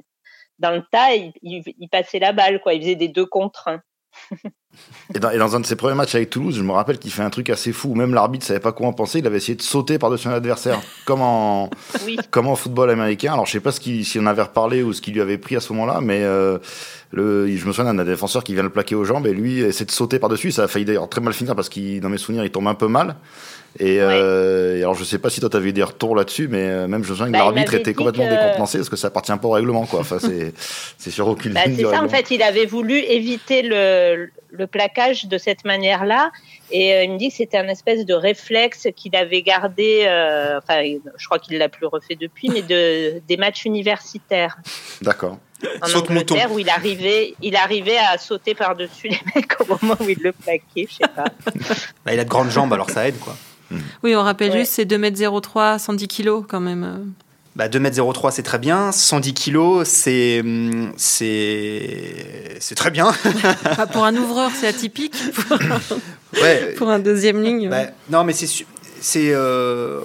dans 0.60 0.72
le 0.72 0.84
tas, 0.92 1.16
il, 1.16 1.90
passait 1.90 2.20
la 2.20 2.34
balle, 2.34 2.62
quoi. 2.62 2.74
Il 2.74 2.82
faisait 2.82 2.96
des 2.96 3.08
deux 3.08 3.26
contre 3.26 3.70
un. 3.70 3.82
Et, 5.16 5.20
dans, 5.20 5.56
un 5.56 5.60
de 5.60 5.66
ses 5.66 5.76
premiers 5.76 5.96
matchs 5.96 6.16
avec 6.16 6.30
Toulouse, 6.30 6.56
je 6.56 6.64
me 6.64 6.72
rappelle 6.72 7.00
qu'il 7.00 7.12
fait 7.12 7.24
un 7.24 7.30
truc 7.30 7.50
assez 7.50 7.72
fou. 7.72 7.96
Même 7.96 8.14
l'arbitre 8.14 8.46
savait 8.46 8.60
pas 8.60 8.72
quoi 8.72 8.88
en 8.88 8.94
penser. 8.94 9.20
Il 9.20 9.28
avait 9.28 9.38
essayé 9.38 9.56
de 9.56 9.62
sauter 9.62 9.98
par-dessus 9.98 10.28
un 10.28 10.34
adversaire, 10.34 10.80
comme 11.06 11.22
en, 11.22 11.70
comme 12.32 12.48
en 12.48 12.56
football 12.56 12.90
américain. 12.90 13.34
Alors 13.34 13.46
je 13.46 13.54
sais 13.54 13.60
pas 13.60 13.72
ce 13.72 13.80
qu'il, 13.80 14.06
s'il 14.06 14.22
en 14.22 14.28
avait 14.28 14.44
reparlé 14.44 14.84
ou 14.84 14.94
ce 14.94 15.02
qu'il 15.02 15.14
lui 15.14 15.22
avait 15.22 15.38
pris 15.38 15.56
à 15.56 15.60
ce 15.60 15.74
moment-là, 15.74 16.00
mais 16.02 16.24
euh, 16.24 16.60
le, 17.12 17.48
je 17.56 17.66
me 17.66 17.72
souviens 17.72 17.94
d'un 17.94 18.04
défenseur 18.04 18.44
qui 18.44 18.54
vient 18.54 18.64
le 18.64 18.70
plaquer 18.70 18.96
aux 18.96 19.06
jambes 19.06 19.26
et 19.28 19.34
lui 19.34 19.60
essaie 19.60 19.86
de 19.86 19.92
sauter 19.92 20.20
par-dessus. 20.20 20.52
Ça 20.52 20.64
a 20.64 20.68
failli 20.68 20.86
d'ailleurs 20.86 21.10
très 21.10 21.22
mal 21.22 21.34
finir 21.34 21.56
parce 21.56 21.70
qu'il, 21.70 22.02
dans 22.02 22.10
mes 22.10 22.18
souvenirs, 22.18 22.44
il 22.44 22.52
tombe 22.52 22.68
un 22.68 22.76
peu 22.76 22.88
mal. 22.88 23.16
Et, 23.78 24.02
euh, 24.02 24.78
et, 24.78 24.82
alors, 24.82 24.96
je 24.96 25.04
sais 25.04 25.20
pas 25.20 25.30
si 25.30 25.40
toi, 25.40 25.50
tu 25.50 25.58
avais 25.58 25.72
des 25.72 25.84
retours 25.84 26.16
là-dessus, 26.16 26.48
mais 26.48 26.64
euh, 26.64 26.88
même 26.88 27.04
je 27.04 27.12
me 27.12 27.16
souviens 27.16 27.28
que 27.28 27.32
bah, 27.32 27.40
l'arbitre 27.40 27.76
était 27.76 27.94
complètement 27.94 28.28
décontenancé 28.28 28.80
parce 28.80 28.90
que 28.90 28.96
ça 28.96 29.08
appartient 29.08 29.32
pas 29.32 29.48
au 29.48 29.52
règlement, 29.52 29.86
quoi. 29.86 30.00
Enfin, 30.00 30.18
c'est 30.20 31.12
sur 31.12 31.28
aucune 31.28 31.54
bah, 31.54 31.62
C'est 31.66 31.84
ça, 31.84 32.04
en 32.04 32.10
fait, 32.10 32.32
il 32.32 32.42
avait 32.42 32.66
voulu 32.66 32.98
éviter 32.98 33.62
le, 33.62 34.30
le 34.52 34.68
plaquage 34.68 35.28
de 35.28 35.38
cette 35.38 35.66
manière-là. 35.66 36.32
Et 36.72 36.94
euh, 36.94 37.04
il 37.04 37.12
me 37.12 37.18
dit 37.18 37.30
que 37.30 37.36
c'était 37.36 37.58
un 37.58 37.68
espèce 37.68 38.06
de 38.06 38.14
réflexe 38.14 38.88
qu'il 38.96 39.16
avait 39.16 39.42
gardé, 39.42 40.04
euh, 40.06 40.58
enfin, 40.58 40.82
je 41.18 41.26
crois 41.26 41.40
qu'il 41.40 41.58
l'a 41.58 41.70
plus 41.70 41.86
refait 41.86 42.16
depuis, 42.16 42.50
mais 42.50 42.62
de, 42.62 43.22
des 43.28 43.38
matchs 43.38 43.66
universitaires. 43.66 44.58
D'accord. 45.02 45.38
En 45.82 45.88
Saute 45.88 46.10
Angleterre, 46.10 46.52
où 46.52 46.60
il 46.60 46.70
arrivait, 46.70 47.36
il 47.42 47.56
arrivait 47.56 47.98
à 47.98 48.18
sauter 48.18 48.56
par-dessus 48.56 49.10
les 49.10 49.20
mecs 49.36 49.60
au 49.60 49.66
moment 49.66 49.98
où 50.00 50.08
il 50.08 50.20
le 50.22 50.32
plaquait, 50.32 50.88
je 50.90 50.96
sais 50.96 51.12
pas. 51.14 51.26
bah, 52.06 52.14
il 52.14 52.20
a 52.20 52.24
de 52.24 52.30
grandes 52.30 52.52
jambes, 52.52 52.72
alors 52.72 52.90
ça 52.90 53.08
aide, 53.08 53.20
quoi. 53.20 53.36
Oui, 54.04 54.16
on 54.16 54.24
rappelle 54.24 54.52
juste, 54.52 54.74
c'est 54.74 54.86
2m03, 54.86 55.78
110 55.78 56.08
kg 56.08 56.46
quand 56.48 56.60
même. 56.60 57.14
Bah, 57.56 57.68
2m03, 57.68 58.32
c'est 58.32 58.44
très 58.44 58.58
bien. 58.58 58.92
110 58.92 59.34
kg, 59.34 59.84
c'est, 59.84 60.42
c'est, 60.98 62.58
c'est 62.60 62.76
très 62.76 62.90
bien. 62.90 63.12
Pour 63.92 64.06
un 64.06 64.16
ouvreur, 64.16 64.50
c'est 64.56 64.68
atypique. 64.68 65.16
Pour, 66.78 66.90
un 66.90 67.00
deuxième 67.00 67.42
ligne. 67.42 67.70
Bah, 67.70 67.88
non, 68.10 68.24
mais 68.24 68.34
c'est. 68.34 68.66
c'est 69.02 69.32
euh, 69.34 70.00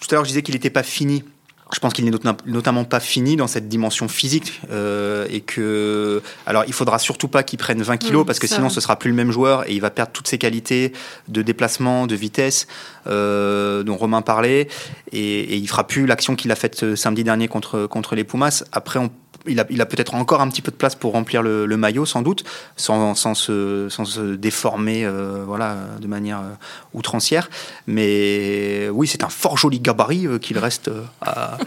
Tout 0.00 0.08
à 0.10 0.14
l'heure, 0.14 0.24
je 0.24 0.30
disais 0.30 0.42
qu'il 0.42 0.54
n'était 0.54 0.70
pas 0.70 0.82
fini 0.82 1.24
je 1.72 1.78
pense 1.78 1.94
qu'il 1.94 2.04
n'est 2.04 2.16
notamment 2.46 2.84
pas 2.84 3.00
fini 3.00 3.36
dans 3.36 3.46
cette 3.46 3.68
dimension 3.68 4.06
physique 4.06 4.60
euh, 4.70 5.26
et 5.30 5.40
que 5.40 6.22
alors 6.44 6.64
il 6.66 6.74
faudra 6.74 6.98
surtout 6.98 7.28
pas 7.28 7.42
qu'il 7.42 7.58
prenne 7.58 7.82
20 7.82 7.96
kilos 7.96 8.22
mmh, 8.22 8.26
parce 8.26 8.38
que 8.38 8.46
sinon 8.46 8.68
ce 8.68 8.80
sera 8.80 8.98
plus 8.98 9.10
le 9.10 9.16
même 9.16 9.30
joueur 9.30 9.68
et 9.68 9.72
il 9.72 9.80
va 9.80 9.90
perdre 9.90 10.12
toutes 10.12 10.28
ses 10.28 10.38
qualités 10.38 10.92
de 11.28 11.40
déplacement, 11.40 12.06
de 12.06 12.14
vitesse 12.14 12.66
euh, 13.06 13.82
dont 13.84 13.96
Romain 13.96 14.20
parlait 14.20 14.68
et, 15.12 15.40
et 15.40 15.56
il 15.56 15.66
fera 15.66 15.86
plus 15.86 16.04
l'action 16.04 16.36
qu'il 16.36 16.52
a 16.52 16.56
faite 16.56 16.82
euh, 16.82 16.94
samedi 16.94 17.24
dernier 17.24 17.48
contre 17.48 17.86
contre 17.86 18.14
les 18.14 18.24
Pumas. 18.24 18.64
Après 18.72 18.98
on 18.98 19.10
il 19.46 19.60
a, 19.60 19.66
il 19.70 19.80
a 19.80 19.86
peut-être 19.86 20.14
encore 20.14 20.40
un 20.40 20.48
petit 20.48 20.62
peu 20.62 20.70
de 20.70 20.76
place 20.76 20.94
pour 20.94 21.12
remplir 21.12 21.42
le, 21.42 21.76
maillot, 21.76 22.06
sans 22.06 22.22
doute, 22.22 22.44
sans, 22.76 23.14
sans, 23.14 23.34
se, 23.34 23.88
sans 23.88 24.04
se, 24.04 24.34
déformer 24.34 25.04
euh, 25.04 25.44
voilà, 25.46 25.76
de 26.00 26.06
manière 26.06 26.40
euh, 26.40 26.54
outrancière. 26.94 27.50
Mais 27.86 28.88
oui, 28.92 29.06
c'est 29.06 29.24
un 29.24 29.28
fort 29.28 29.56
joli 29.56 29.80
gabarit 29.80 30.26
euh, 30.26 30.38
qu'il 30.38 30.58
reste 30.58 30.90
à, 31.20 31.58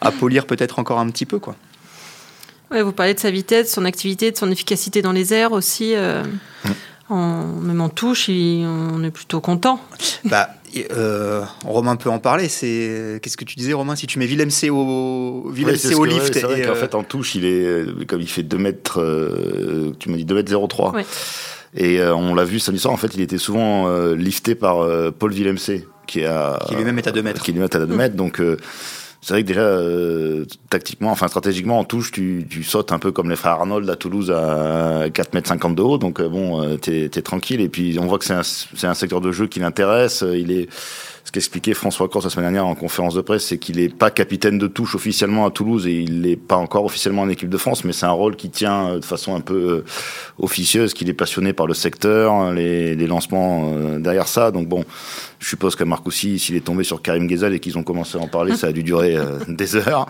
à, 0.00 0.12
polir 0.12 0.46
peut-être 0.46 0.78
encore 0.78 0.98
un 0.98 1.08
petit 1.10 1.26
peu. 1.26 1.38
Quoi. 1.38 1.54
Ouais, 2.70 2.82
vous 2.82 2.92
parlez 2.92 3.14
de 3.14 3.20
sa 3.20 3.30
vitesse, 3.30 3.68
de 3.68 3.72
son 3.72 3.84
activité, 3.84 4.30
de 4.30 4.36
son 4.36 4.50
efficacité 4.50 5.02
dans 5.02 5.12
les 5.12 5.32
airs 5.32 5.52
aussi. 5.52 5.94
Mm. 5.94 6.70
En, 7.10 7.44
même 7.60 7.82
en 7.82 7.90
touche, 7.90 8.30
on 8.30 9.04
est 9.04 9.10
plutôt 9.10 9.40
content. 9.40 9.78
Bah, 10.24 10.48
euh, 10.90 11.44
Romain 11.64 11.96
peut 11.96 12.10
en 12.10 12.18
parler. 12.18 12.48
C'est 12.48 13.20
qu'est-ce 13.22 13.36
que 13.36 13.44
tu 13.44 13.56
disais, 13.56 13.72
Romain 13.72 13.96
Si 13.96 14.06
tu 14.06 14.18
mets 14.18 14.26
Willem 14.26 14.50
C 14.50 14.70
au 14.70 15.50
Willem 15.50 15.76
C 15.76 15.94
au 15.94 16.04
lift, 16.04 16.32
c'est 16.32 16.42
vrai 16.42 16.62
qu'en 16.62 16.72
euh, 16.72 16.74
fait 16.74 16.94
en 16.94 17.02
touche, 17.02 17.34
il 17.34 17.44
est 17.44 17.64
euh, 17.64 18.04
comme 18.06 18.20
il 18.20 18.28
fait 18.28 18.42
2 18.42 18.58
mètres. 18.58 19.94
tu 19.98 20.08
m'as 20.08 20.16
dit 20.16 20.24
2 20.24 20.34
mètres 20.34 20.68
03. 20.68 20.94
Et 21.76 22.00
on 22.02 22.34
l'a 22.34 22.44
vu 22.44 22.60
samedi 22.60 22.80
soir. 22.80 22.94
En 22.94 22.96
fait, 22.96 23.14
il 23.14 23.20
était 23.20 23.38
souvent 23.38 23.88
lifté 24.12 24.54
par 24.54 24.86
Paul 25.12 25.32
Willem 25.32 25.58
C, 25.58 25.86
qui 26.06 26.24
a 26.24 26.58
qui 26.68 26.74
lui-même 26.76 26.98
est 26.98 27.08
à 27.08 27.12
2 27.12 27.22
mètres. 27.22 27.42
Qui 27.42 27.52
lui-même 27.52 27.68
est 27.70 27.76
à 27.76 27.86
2 27.86 27.94
mètres. 27.94 28.16
Donc 28.16 28.40
c'est 29.24 29.32
vrai 29.32 29.42
que 29.42 29.48
déjà 29.48 29.62
euh, 29.62 30.44
tactiquement, 30.68 31.10
enfin 31.10 31.28
stratégiquement 31.28 31.78
en 31.78 31.84
touche, 31.84 32.12
tu, 32.12 32.46
tu, 32.50 32.62
sautes 32.62 32.92
un 32.92 32.98
peu 32.98 33.10
comme 33.10 33.30
les 33.30 33.36
frères 33.36 33.52
Arnold 33.52 33.88
à 33.88 33.96
Toulouse 33.96 34.30
à 34.30 35.06
4 35.10 35.32
mètres 35.32 35.48
50 35.48 35.74
de 35.74 35.80
haut, 35.80 35.96
donc 35.96 36.20
euh, 36.20 36.28
bon, 36.28 36.62
euh, 36.62 36.76
t'es 36.76 37.04
es 37.04 37.08
tranquille. 37.08 37.62
Et 37.62 37.70
puis 37.70 37.96
on 37.98 38.04
voit 38.04 38.18
que 38.18 38.26
c'est 38.26 38.34
un, 38.34 38.90
un, 38.90 38.94
secteur 38.94 39.22
de 39.22 39.32
jeu 39.32 39.46
qui 39.46 39.60
l'intéresse. 39.60 40.22
Il 40.30 40.52
est 40.52 40.68
ce 41.24 41.32
qu'expliquait 41.32 41.72
François 41.72 42.06
Corse 42.06 42.26
la 42.26 42.30
semaine 42.30 42.52
dernière 42.52 42.66
en 42.66 42.74
conférence 42.74 43.14
de 43.14 43.22
presse, 43.22 43.46
c'est 43.46 43.56
qu'il 43.56 43.76
n'est 43.76 43.88
pas 43.88 44.10
capitaine 44.10 44.58
de 44.58 44.66
touche 44.66 44.94
officiellement 44.94 45.46
à 45.46 45.50
Toulouse 45.50 45.86
et 45.86 45.94
il 46.00 46.20
n'est 46.20 46.36
pas 46.36 46.56
encore 46.56 46.84
officiellement 46.84 47.22
en 47.22 47.30
équipe 47.30 47.48
de 47.48 47.56
France, 47.56 47.82
mais 47.84 47.94
c'est 47.94 48.04
un 48.04 48.10
rôle 48.10 48.36
qui 48.36 48.50
tient 48.50 48.96
de 48.98 49.04
façon 49.06 49.34
un 49.34 49.40
peu 49.40 49.84
officieuse, 50.38 50.92
qu'il 50.92 51.08
est 51.08 51.14
passionné 51.14 51.54
par 51.54 51.66
le 51.66 51.72
secteur, 51.72 52.52
les, 52.52 52.94
les 52.94 53.06
lancements 53.06 53.72
derrière 53.98 54.28
ça. 54.28 54.50
Donc 54.50 54.68
bon, 54.68 54.84
je 55.44 55.50
suppose 55.50 55.76
que 55.76 55.84
Marcoussi, 55.84 56.38
s'il 56.38 56.56
est 56.56 56.64
tombé 56.64 56.84
sur 56.84 57.02
Karim 57.02 57.26
Ghezal 57.26 57.52
et 57.52 57.60
qu'ils 57.60 57.76
ont 57.76 57.82
commencé 57.82 58.16
à 58.16 58.20
en 58.22 58.28
parler, 58.28 58.56
ça 58.56 58.68
a 58.68 58.72
dû 58.72 58.82
durer 58.82 59.14
euh, 59.14 59.38
des 59.48 59.76
heures. 59.76 60.06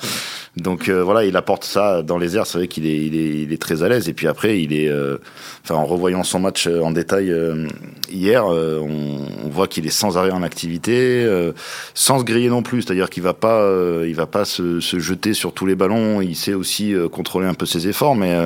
Donc 0.56 0.88
euh, 0.88 1.02
voilà, 1.02 1.24
il 1.24 1.36
apporte 1.36 1.64
ça 1.64 2.04
dans 2.04 2.18
les 2.18 2.36
airs. 2.36 2.46
C'est 2.46 2.58
vrai 2.58 2.68
qu'il 2.68 2.86
est, 2.86 3.04
il 3.04 3.16
est, 3.16 3.42
il 3.42 3.52
est, 3.52 3.60
très 3.60 3.82
à 3.82 3.88
l'aise. 3.88 4.08
Et 4.08 4.12
puis 4.12 4.28
après, 4.28 4.62
il 4.62 4.72
est, 4.72 4.88
euh, 4.88 5.18
enfin, 5.64 5.74
en 5.74 5.86
revoyant 5.86 6.22
son 6.22 6.38
match 6.38 6.68
en 6.68 6.92
détail 6.92 7.34
hier, 8.12 8.46
on, 8.46 9.26
on, 9.44 9.48
voit 9.48 9.66
qu'il 9.66 9.86
est 9.88 9.90
sans 9.90 10.16
arrêt 10.16 10.30
en 10.30 10.44
activité, 10.44 11.28
sans 11.94 12.20
se 12.20 12.24
griller 12.24 12.48
non 12.48 12.62
plus. 12.62 12.82
C'est-à-dire 12.82 13.10
qu'il 13.10 13.24
va 13.24 13.34
pas, 13.34 13.68
il 14.06 14.14
va 14.14 14.26
pas 14.26 14.44
se, 14.44 14.78
se, 14.78 15.00
jeter 15.00 15.34
sur 15.34 15.52
tous 15.52 15.66
les 15.66 15.74
ballons. 15.74 16.20
Il 16.20 16.36
sait 16.36 16.54
aussi 16.54 16.94
contrôler 17.10 17.48
un 17.48 17.54
peu 17.54 17.66
ses 17.66 17.88
efforts, 17.88 18.14
mais 18.14 18.36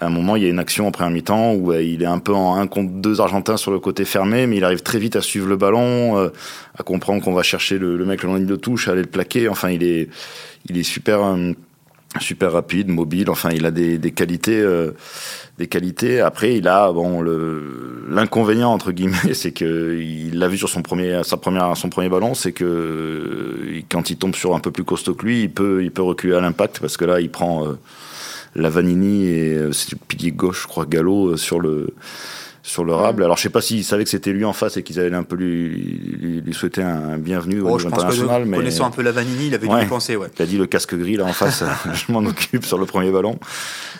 à 0.00 0.06
un 0.06 0.10
moment, 0.10 0.36
il 0.36 0.42
y 0.44 0.46
a 0.46 0.48
une 0.48 0.58
action 0.58 0.86
en 0.86 0.90
première 0.90 1.10
mi-temps 1.10 1.54
où 1.54 1.72
euh, 1.72 1.82
il 1.82 2.02
est 2.02 2.06
un 2.06 2.18
peu 2.18 2.32
en 2.32 2.56
1 2.56 2.66
contre 2.68 2.92
2 2.92 3.20
Argentins 3.20 3.56
sur 3.56 3.72
le 3.72 3.80
côté 3.80 4.04
fermé, 4.04 4.46
mais 4.46 4.56
il 4.56 4.64
arrive 4.64 4.82
très 4.82 4.98
vite 4.98 5.16
à 5.16 5.22
suivre 5.22 5.48
le 5.48 5.56
ballon, 5.56 6.18
euh, 6.18 6.28
à 6.78 6.82
comprendre 6.82 7.22
qu'on 7.22 7.32
va 7.32 7.42
chercher 7.42 7.78
le, 7.78 7.96
mec 8.04 8.22
le 8.22 8.28
long 8.28 8.38
de 8.38 8.56
touche, 8.56 8.88
à 8.88 8.92
aller 8.92 9.02
le 9.02 9.08
plaquer. 9.08 9.48
Enfin, 9.48 9.70
il 9.70 9.82
est, 9.82 10.08
il 10.68 10.78
est 10.78 10.84
super, 10.84 11.24
euh, 11.24 11.52
super 12.20 12.52
rapide, 12.52 12.88
mobile. 12.88 13.28
Enfin, 13.28 13.50
il 13.50 13.66
a 13.66 13.72
des, 13.72 13.98
qualités, 14.12 14.64
des 15.58 15.66
qualités. 15.66 16.20
Après, 16.20 16.56
il 16.56 16.68
a 16.68 16.92
bon 16.92 17.22
l'inconvénient 18.08 18.72
entre 18.72 18.92
guillemets, 18.92 19.16
c'est 19.34 19.52
que 19.52 19.98
il 20.00 20.38
l'a 20.38 20.46
vu 20.46 20.58
sur 20.58 20.68
son 20.68 20.82
premier, 20.82 21.22
sa 21.24 21.36
première, 21.36 21.76
son 21.76 21.88
premier 21.88 22.08
ballon, 22.08 22.34
c'est 22.34 22.52
que 22.52 23.82
quand 23.90 24.10
il 24.10 24.16
tombe 24.16 24.36
sur 24.36 24.54
un 24.54 24.60
peu 24.60 24.70
plus 24.70 24.84
costaud 24.84 25.14
que 25.14 25.26
lui, 25.26 25.42
il 25.42 25.50
peut, 25.50 25.82
il 25.82 25.90
peut 25.90 26.02
reculer 26.02 26.34
à 26.34 26.40
l'impact 26.40 26.78
parce 26.78 26.96
que 26.96 27.04
là, 27.04 27.20
il 27.20 27.30
prend 27.30 27.64
Vanini 28.68 29.26
et 29.26 29.54
euh, 29.54 29.72
c'est 29.72 29.92
le 29.92 29.98
pilier 30.08 30.32
gauche, 30.32 30.62
je 30.62 30.66
crois, 30.66 30.86
Gallo, 30.86 31.28
euh, 31.28 31.36
sur 31.36 31.60
le 31.60 31.94
sur 32.62 32.84
le 32.84 32.94
rable. 32.94 33.22
Alors 33.24 33.36
je 33.36 33.42
sais 33.42 33.50
pas 33.50 33.60
s'ils 33.60 33.84
savaient 33.84 34.04
que 34.04 34.10
c'était 34.10 34.32
lui 34.32 34.44
en 34.44 34.52
face 34.52 34.76
et 34.76 34.82
qu'ils 34.82 34.98
allaient 35.00 35.14
un 35.16 35.22
peu 35.22 35.36
lui, 35.36 35.68
lui, 36.20 36.40
lui 36.40 36.54
souhaiter 36.54 36.82
un 36.82 37.16
bienvenue 37.18 37.60
au 37.60 37.68
Oh, 37.68 37.76
niveau 37.76 37.88
que 37.90 37.94
international. 37.94 38.44
mais 38.46 38.56
connaissant 38.56 38.86
un 38.86 38.90
peu 38.90 39.02
la 39.02 39.12
Vanini, 39.12 39.46
il 39.48 39.54
avait 39.54 39.66
dû 39.68 39.74
y 39.82 39.86
penser, 39.86 40.16
ouais. 40.16 40.28
il 40.38 40.42
a 40.42 40.46
dit 40.46 40.58
le 40.58 40.66
casque 40.66 40.94
gris 40.96 41.16
là 41.16 41.24
en 41.24 41.32
face, 41.32 41.62
je 41.94 42.12
m'en 42.12 42.20
occupe 42.20 42.64
sur 42.64 42.78
le 42.78 42.86
premier 42.86 43.10
ballon. 43.10 43.38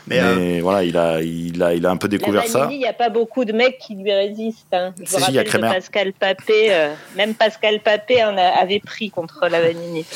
Mais, 0.07 0.21
Mais, 0.23 0.59
euh, 0.59 0.63
voilà, 0.63 0.85
il 0.85 0.97
a, 0.97 1.21
il 1.23 1.63
a, 1.63 1.75
il 1.75 1.85
a 1.85 1.91
un 1.91 1.97
peu 1.99 2.09
découvert 2.09 2.43
la 2.45 2.49
ça. 2.49 2.69
Il 2.71 2.79
n'y 2.79 2.87
a 2.87 2.93
pas 2.95 3.11
beaucoup 3.11 3.45
de 3.45 3.53
mecs 3.53 3.79
qui 3.79 3.95
lui 3.95 4.11
résistent. 4.13 4.73
hein. 4.73 4.95
Je 4.99 5.05
Si, 5.07 5.17
rappelle 5.23 5.45
Kremer. 5.45 5.69
Pascal 5.75 6.13
Papé. 6.15 6.69
euh, 6.71 6.95
même 7.17 7.35
Pascal 7.35 7.81
Papé 7.81 8.25
en 8.25 8.37
a- 8.39 8.41
avait 8.61 8.81
pris 8.81 9.11
contre 9.11 9.47
la 9.51 9.61
Vanini. 9.61 10.07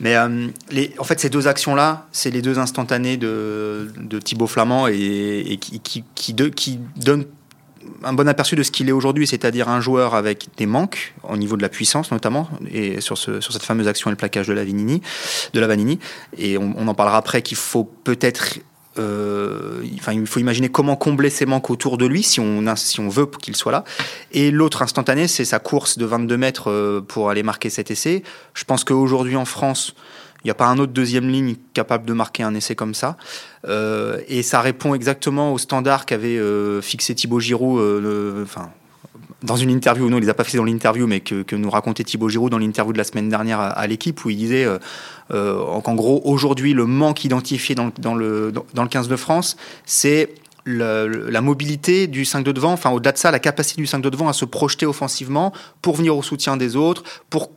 Mais 0.00 0.16
euh, 0.16 0.46
les, 0.70 0.92
en 0.98 1.04
fait, 1.04 1.20
ces 1.20 1.28
deux 1.30 1.46
actions-là, 1.46 2.06
c'est 2.10 2.30
les 2.30 2.40
deux 2.42 2.58
instantanés 2.58 3.16
de, 3.18 3.92
de 4.00 4.18
Thibaut 4.18 4.46
Flamand 4.46 4.88
et, 4.88 5.44
et 5.46 5.56
qui, 5.58 5.78
qui, 5.80 6.04
qui, 6.14 6.32
de- 6.34 6.48
qui 6.48 6.78
donnent 6.96 7.26
un 8.04 8.12
bon 8.12 8.28
aperçu 8.28 8.56
de 8.56 8.62
ce 8.62 8.70
qu'il 8.70 8.88
est 8.88 8.92
aujourd'hui, 8.92 9.26
c'est-à-dire 9.26 9.68
un 9.68 9.80
joueur 9.80 10.14
avec 10.14 10.46
des 10.56 10.66
manques 10.66 11.14
au 11.28 11.36
niveau 11.36 11.56
de 11.56 11.62
la 11.62 11.68
puissance 11.68 12.10
notamment, 12.10 12.48
et 12.70 13.00
sur, 13.00 13.18
ce, 13.18 13.40
sur 13.40 13.52
cette 13.52 13.62
fameuse 13.62 13.88
action 13.88 14.10
et 14.10 14.12
le 14.12 14.16
plaquage 14.16 14.46
de 14.46 14.52
la 14.52 14.64
Vanini, 14.64 15.00
de 15.52 15.60
la. 15.60 15.74
Et 16.38 16.56
on, 16.58 16.86
en 16.86 16.94
parlera 16.94 17.16
après 17.16 17.42
qu'il 17.42 17.56
faut 17.56 17.84
peut-être 17.84 18.58
euh, 18.96 19.82
il 19.82 20.26
faut 20.26 20.38
imaginer 20.38 20.68
comment 20.68 20.94
combler 20.94 21.28
ses 21.28 21.46
manques 21.46 21.68
autour 21.68 21.98
de 21.98 22.06
lui 22.06 22.22
si 22.22 22.38
on, 22.38 22.62
si 22.76 23.00
on 23.00 23.08
veut 23.08 23.26
qu'il 23.26 23.56
soit 23.56 23.72
là. 23.72 23.82
Et 24.30 24.52
l'autre 24.52 24.82
instantané, 24.82 25.26
c'est 25.26 25.44
sa 25.44 25.58
course 25.58 25.98
de 25.98 26.04
22 26.04 26.36
mètres 26.36 26.70
euh, 26.70 27.00
pour 27.00 27.28
aller 27.28 27.42
marquer 27.42 27.70
cet 27.70 27.90
essai. 27.90 28.22
Je 28.54 28.64
pense 28.64 28.84
qu'aujourd'hui 28.84 29.36
en 29.36 29.44
France, 29.44 29.94
il 30.44 30.48
n'y 30.48 30.50
a 30.50 30.54
pas 30.54 30.66
un 30.66 30.78
autre 30.78 30.92
deuxième 30.92 31.28
ligne 31.28 31.56
capable 31.72 32.04
de 32.04 32.12
marquer 32.12 32.42
un 32.42 32.54
essai 32.54 32.74
comme 32.74 32.94
ça. 32.94 33.16
Euh, 33.66 34.20
et 34.28 34.42
ça 34.42 34.60
répond 34.60 34.94
exactement 34.94 35.52
au 35.54 35.58
standard 35.58 36.04
qu'avait 36.04 36.36
euh, 36.36 36.82
fixé 36.82 37.14
Thibaut 37.14 37.40
Giroud. 37.40 37.80
euh, 37.80 38.42
enfin, 38.42 38.70
dans 39.42 39.56
une 39.56 39.70
interview, 39.70 40.08
non, 40.08 40.18
il 40.18 40.22
les 40.22 40.28
a 40.28 40.34
pas 40.34 40.44
fixés 40.44 40.58
dans 40.58 40.64
l'interview, 40.64 41.06
mais 41.06 41.20
que, 41.20 41.54
nous 41.54 41.70
racontait 41.70 42.04
Thibaut 42.04 42.28
Giroud 42.28 42.50
dans 42.50 42.58
l'interview 42.58 42.92
de 42.92 42.98
la 42.98 43.04
semaine 43.04 43.28
dernière 43.28 43.60
à, 43.60 43.86
l'équipe, 43.86 44.22
où 44.24 44.30
il 44.30 44.36
disait 44.36 44.66
euh, 45.30 45.80
qu'en 45.80 45.94
gros, 45.94 46.20
aujourd'hui, 46.24 46.72
le 46.74 46.86
manque 46.86 47.24
identifié 47.24 47.74
dans, 47.74 47.86
le- 47.86 47.92
dans, 47.98 48.14
le, 48.14 48.52
dans, 48.52 48.66
dans 48.74 48.82
le 48.82 48.88
15 48.88 49.08
de 49.08 49.16
France, 49.16 49.56
c'est 49.84 50.34
la 50.66 51.40
mobilité 51.40 52.06
du 52.06 52.24
5 52.24 52.42
de 52.42 52.52
devant, 52.52 52.72
enfin 52.72 52.90
au-delà 52.90 53.12
de 53.12 53.18
ça, 53.18 53.30
la 53.30 53.38
capacité 53.38 53.82
du 53.82 53.86
5 53.86 54.00
de 54.00 54.08
devant 54.08 54.28
à 54.28 54.32
se 54.32 54.46
projeter 54.46 54.86
offensivement 54.86 55.52
pour 55.82 55.96
venir 55.96 56.16
au 56.16 56.22
soutien 56.22 56.56
des 56.56 56.74
autres, 56.76 57.02
pour 57.28 57.50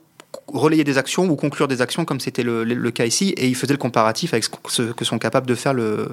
relayer 0.47 0.83
des 0.83 0.97
actions 0.97 1.25
ou 1.29 1.35
conclure 1.35 1.67
des 1.67 1.81
actions 1.81 2.05
comme 2.05 2.19
c'était 2.19 2.43
le, 2.43 2.63
le- 2.63 2.75
le 2.75 2.91
cas 2.91 3.05
ici 3.05 3.29
et 3.37 3.47
il 3.47 3.55
faisait 3.55 3.73
le 3.73 3.77
comparatif 3.79 4.33
avec 4.33 4.45
ce, 4.69 4.83
que 4.93 5.05
sont 5.05 5.19
capables 5.19 5.47
de 5.47 5.55
faire 5.55 5.73
le, 5.73 6.07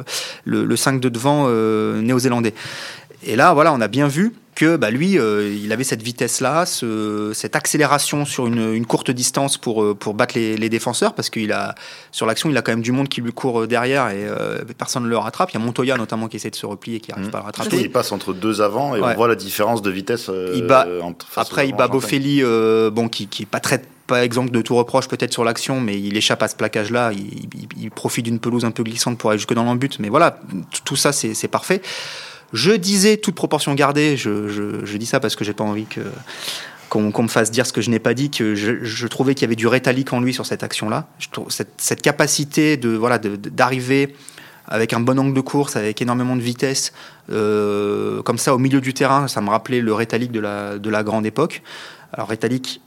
le, 0.45 0.65
le 0.65 0.77
5 0.77 1.01
de 1.01 1.09
devant 1.09 1.47
euh, 1.49 2.01
néo-zélandais. 2.01 2.55
Et 3.27 3.37
là, 3.37 3.55
voilà, 3.55 3.73
on 3.73 3.81
a 3.81 3.89
bien 3.89 4.07
vu 4.07 4.35
que 4.55 4.77
bah, 4.77 4.91
lui, 4.91 5.19
euh, 5.19 5.51
il 5.53 5.73
avait 5.73 5.83
cette 5.83 6.03
vitesse-là, 6.03 6.67
ce- 6.67 7.33
cette 7.35 7.57
accélération 7.57 8.25
sur 8.27 8.47
une, 8.47 8.75
une 8.75 8.85
courte 8.87 9.11
distance 9.11 9.57
pour, 9.57 9.83
euh, 9.83 9.95
pour 9.95 10.13
battre 10.15 10.35
les, 10.37 10.57
les 10.59 10.69
défenseurs, 10.69 11.15
parce 11.15 11.31
qu'il 11.31 11.51
a 11.53 11.75
sur 12.13 12.27
l'action, 12.27 12.51
il 12.51 12.57
a 12.57 12.63
quand 12.63 12.73
même 12.73 12.83
du 12.83 12.93
monde 12.93 13.09
qui 13.09 13.21
lui 13.23 13.33
court 13.33 13.67
derrière 13.67 14.09
et 14.11 14.17
euh, 14.27 14.59
personne 14.77 15.05
ne 15.05 15.09
le 15.09 15.17
rattrape. 15.17 15.51
Il 15.53 15.55
y 15.55 15.57
a 15.57 15.61
Montoya 15.65 15.97
notamment 15.97 16.29
qui 16.29 16.37
essaie 16.37 16.51
de 16.51 16.57
se 16.57 16.67
replier 16.67 16.99
et 16.99 17.01
qui 17.01 17.11
n'arrive 17.13 17.29
Mmh. 17.29 17.31
pas 17.31 17.39
à 17.39 17.41
le 17.41 17.47
rattraper. 17.47 17.81
il 17.81 17.91
passe 17.91 18.13
entre 18.13 18.35
deux 18.35 18.61
avant 18.61 18.95
et 18.95 19.01
Ouais. 19.01 19.13
on 19.13 19.17
voit 19.17 19.29
la 19.29 19.37
différence 19.37 19.81
de 19.81 19.91
vitesse. 19.91 20.27
euh, 20.29 20.53
Il 20.55 20.67
bat- 20.67 20.87
Après, 21.37 21.67
il 21.69 21.75
bat 21.75 21.89
euh, 21.91 22.91
bon, 22.91 23.09
qui, 23.09 23.27
qui 23.27 23.45
est 23.45 23.47
pas 23.47 23.61
très 23.61 23.81
pas 24.07 24.25
exemple 24.25 24.51
de 24.51 24.61
tout 24.63 24.75
reproche 24.75 25.09
peut-être 25.09 25.33
sur 25.33 25.45
l'action, 25.45 25.81
mais 25.81 25.99
il 25.99 26.17
échappe 26.17 26.43
à 26.43 26.49
ce 26.49 26.57
plaquage-là. 26.57 27.13
Il, 27.13 27.91
profite 27.91 28.25
d'une 28.25 28.39
pelouse 28.39 28.65
un 28.65 28.71
peu 28.71 28.83
glissante 28.83 29.19
pour 29.19 29.31
aller 29.31 29.39
jusque 29.39 29.55
dans 29.55 29.65
l'embut. 29.65 29.99
Mais 29.99 30.09
voilà, 30.09 30.39
tout 30.85 30.97
ça, 30.97 31.13
c'est 31.13 31.49
parfait. 31.49 31.81
Je 32.53 32.73
disais, 32.73 33.17
toute 33.17 33.35
proportion 33.35 33.75
gardée, 33.75 34.17
je, 34.17 34.97
dis 34.97 35.07
ça 35.07 35.21
parce 35.21 35.37
que 35.37 35.45
j'ai 35.45 35.55
pas 35.55 35.65
envie 35.65 35.87
qu'on 36.89 37.23
me 37.23 37.29
fasse 37.29 37.51
dire 37.51 37.67
ce 37.67 37.73
que 37.73 37.81
je 37.81 37.91
n'ai 37.91 37.99
pas 37.99 38.15
dit, 38.15 38.31
que 38.31 38.55
je, 38.55 39.07
trouvais 39.07 39.35
qu'il 39.35 39.43
y 39.43 39.47
avait 39.47 39.57
du 39.57 39.67
rétalique 39.67 40.13
en 40.13 40.21
lui 40.21 40.35
sur 40.35 40.47
cette 40.47 40.63
action-là. 40.63 41.07
Cette, 41.49 42.03
capacité 42.03 42.77
de 42.77 42.91
voilà 42.91 43.19
d'arriver 43.19 44.15
avec 44.67 44.93
un 44.93 45.01
bon 45.01 45.19
angle 45.19 45.35
de 45.35 45.41
course, 45.41 45.77
avec 45.77 46.01
énormément 46.01 46.37
de 46.37 46.41
vitesse, 46.41 46.93
euh, 47.31 48.23
comme 48.23 48.39
ça 48.39 48.55
au 48.55 48.59
milieu 48.59 48.81
du 48.81 48.95
terrain, 48.95 49.29
ça 49.29 49.43
me 49.43 49.51
rappelait 49.51 49.81
le 49.81 49.93
rétalique 49.93 50.33
de 50.33 50.41
la, 50.41 50.79
de 50.79 50.89
la 50.89 51.03
grande 51.03 51.27
époque. 51.27 51.63
Alors 52.15 52.29
rétalique, 52.29 52.81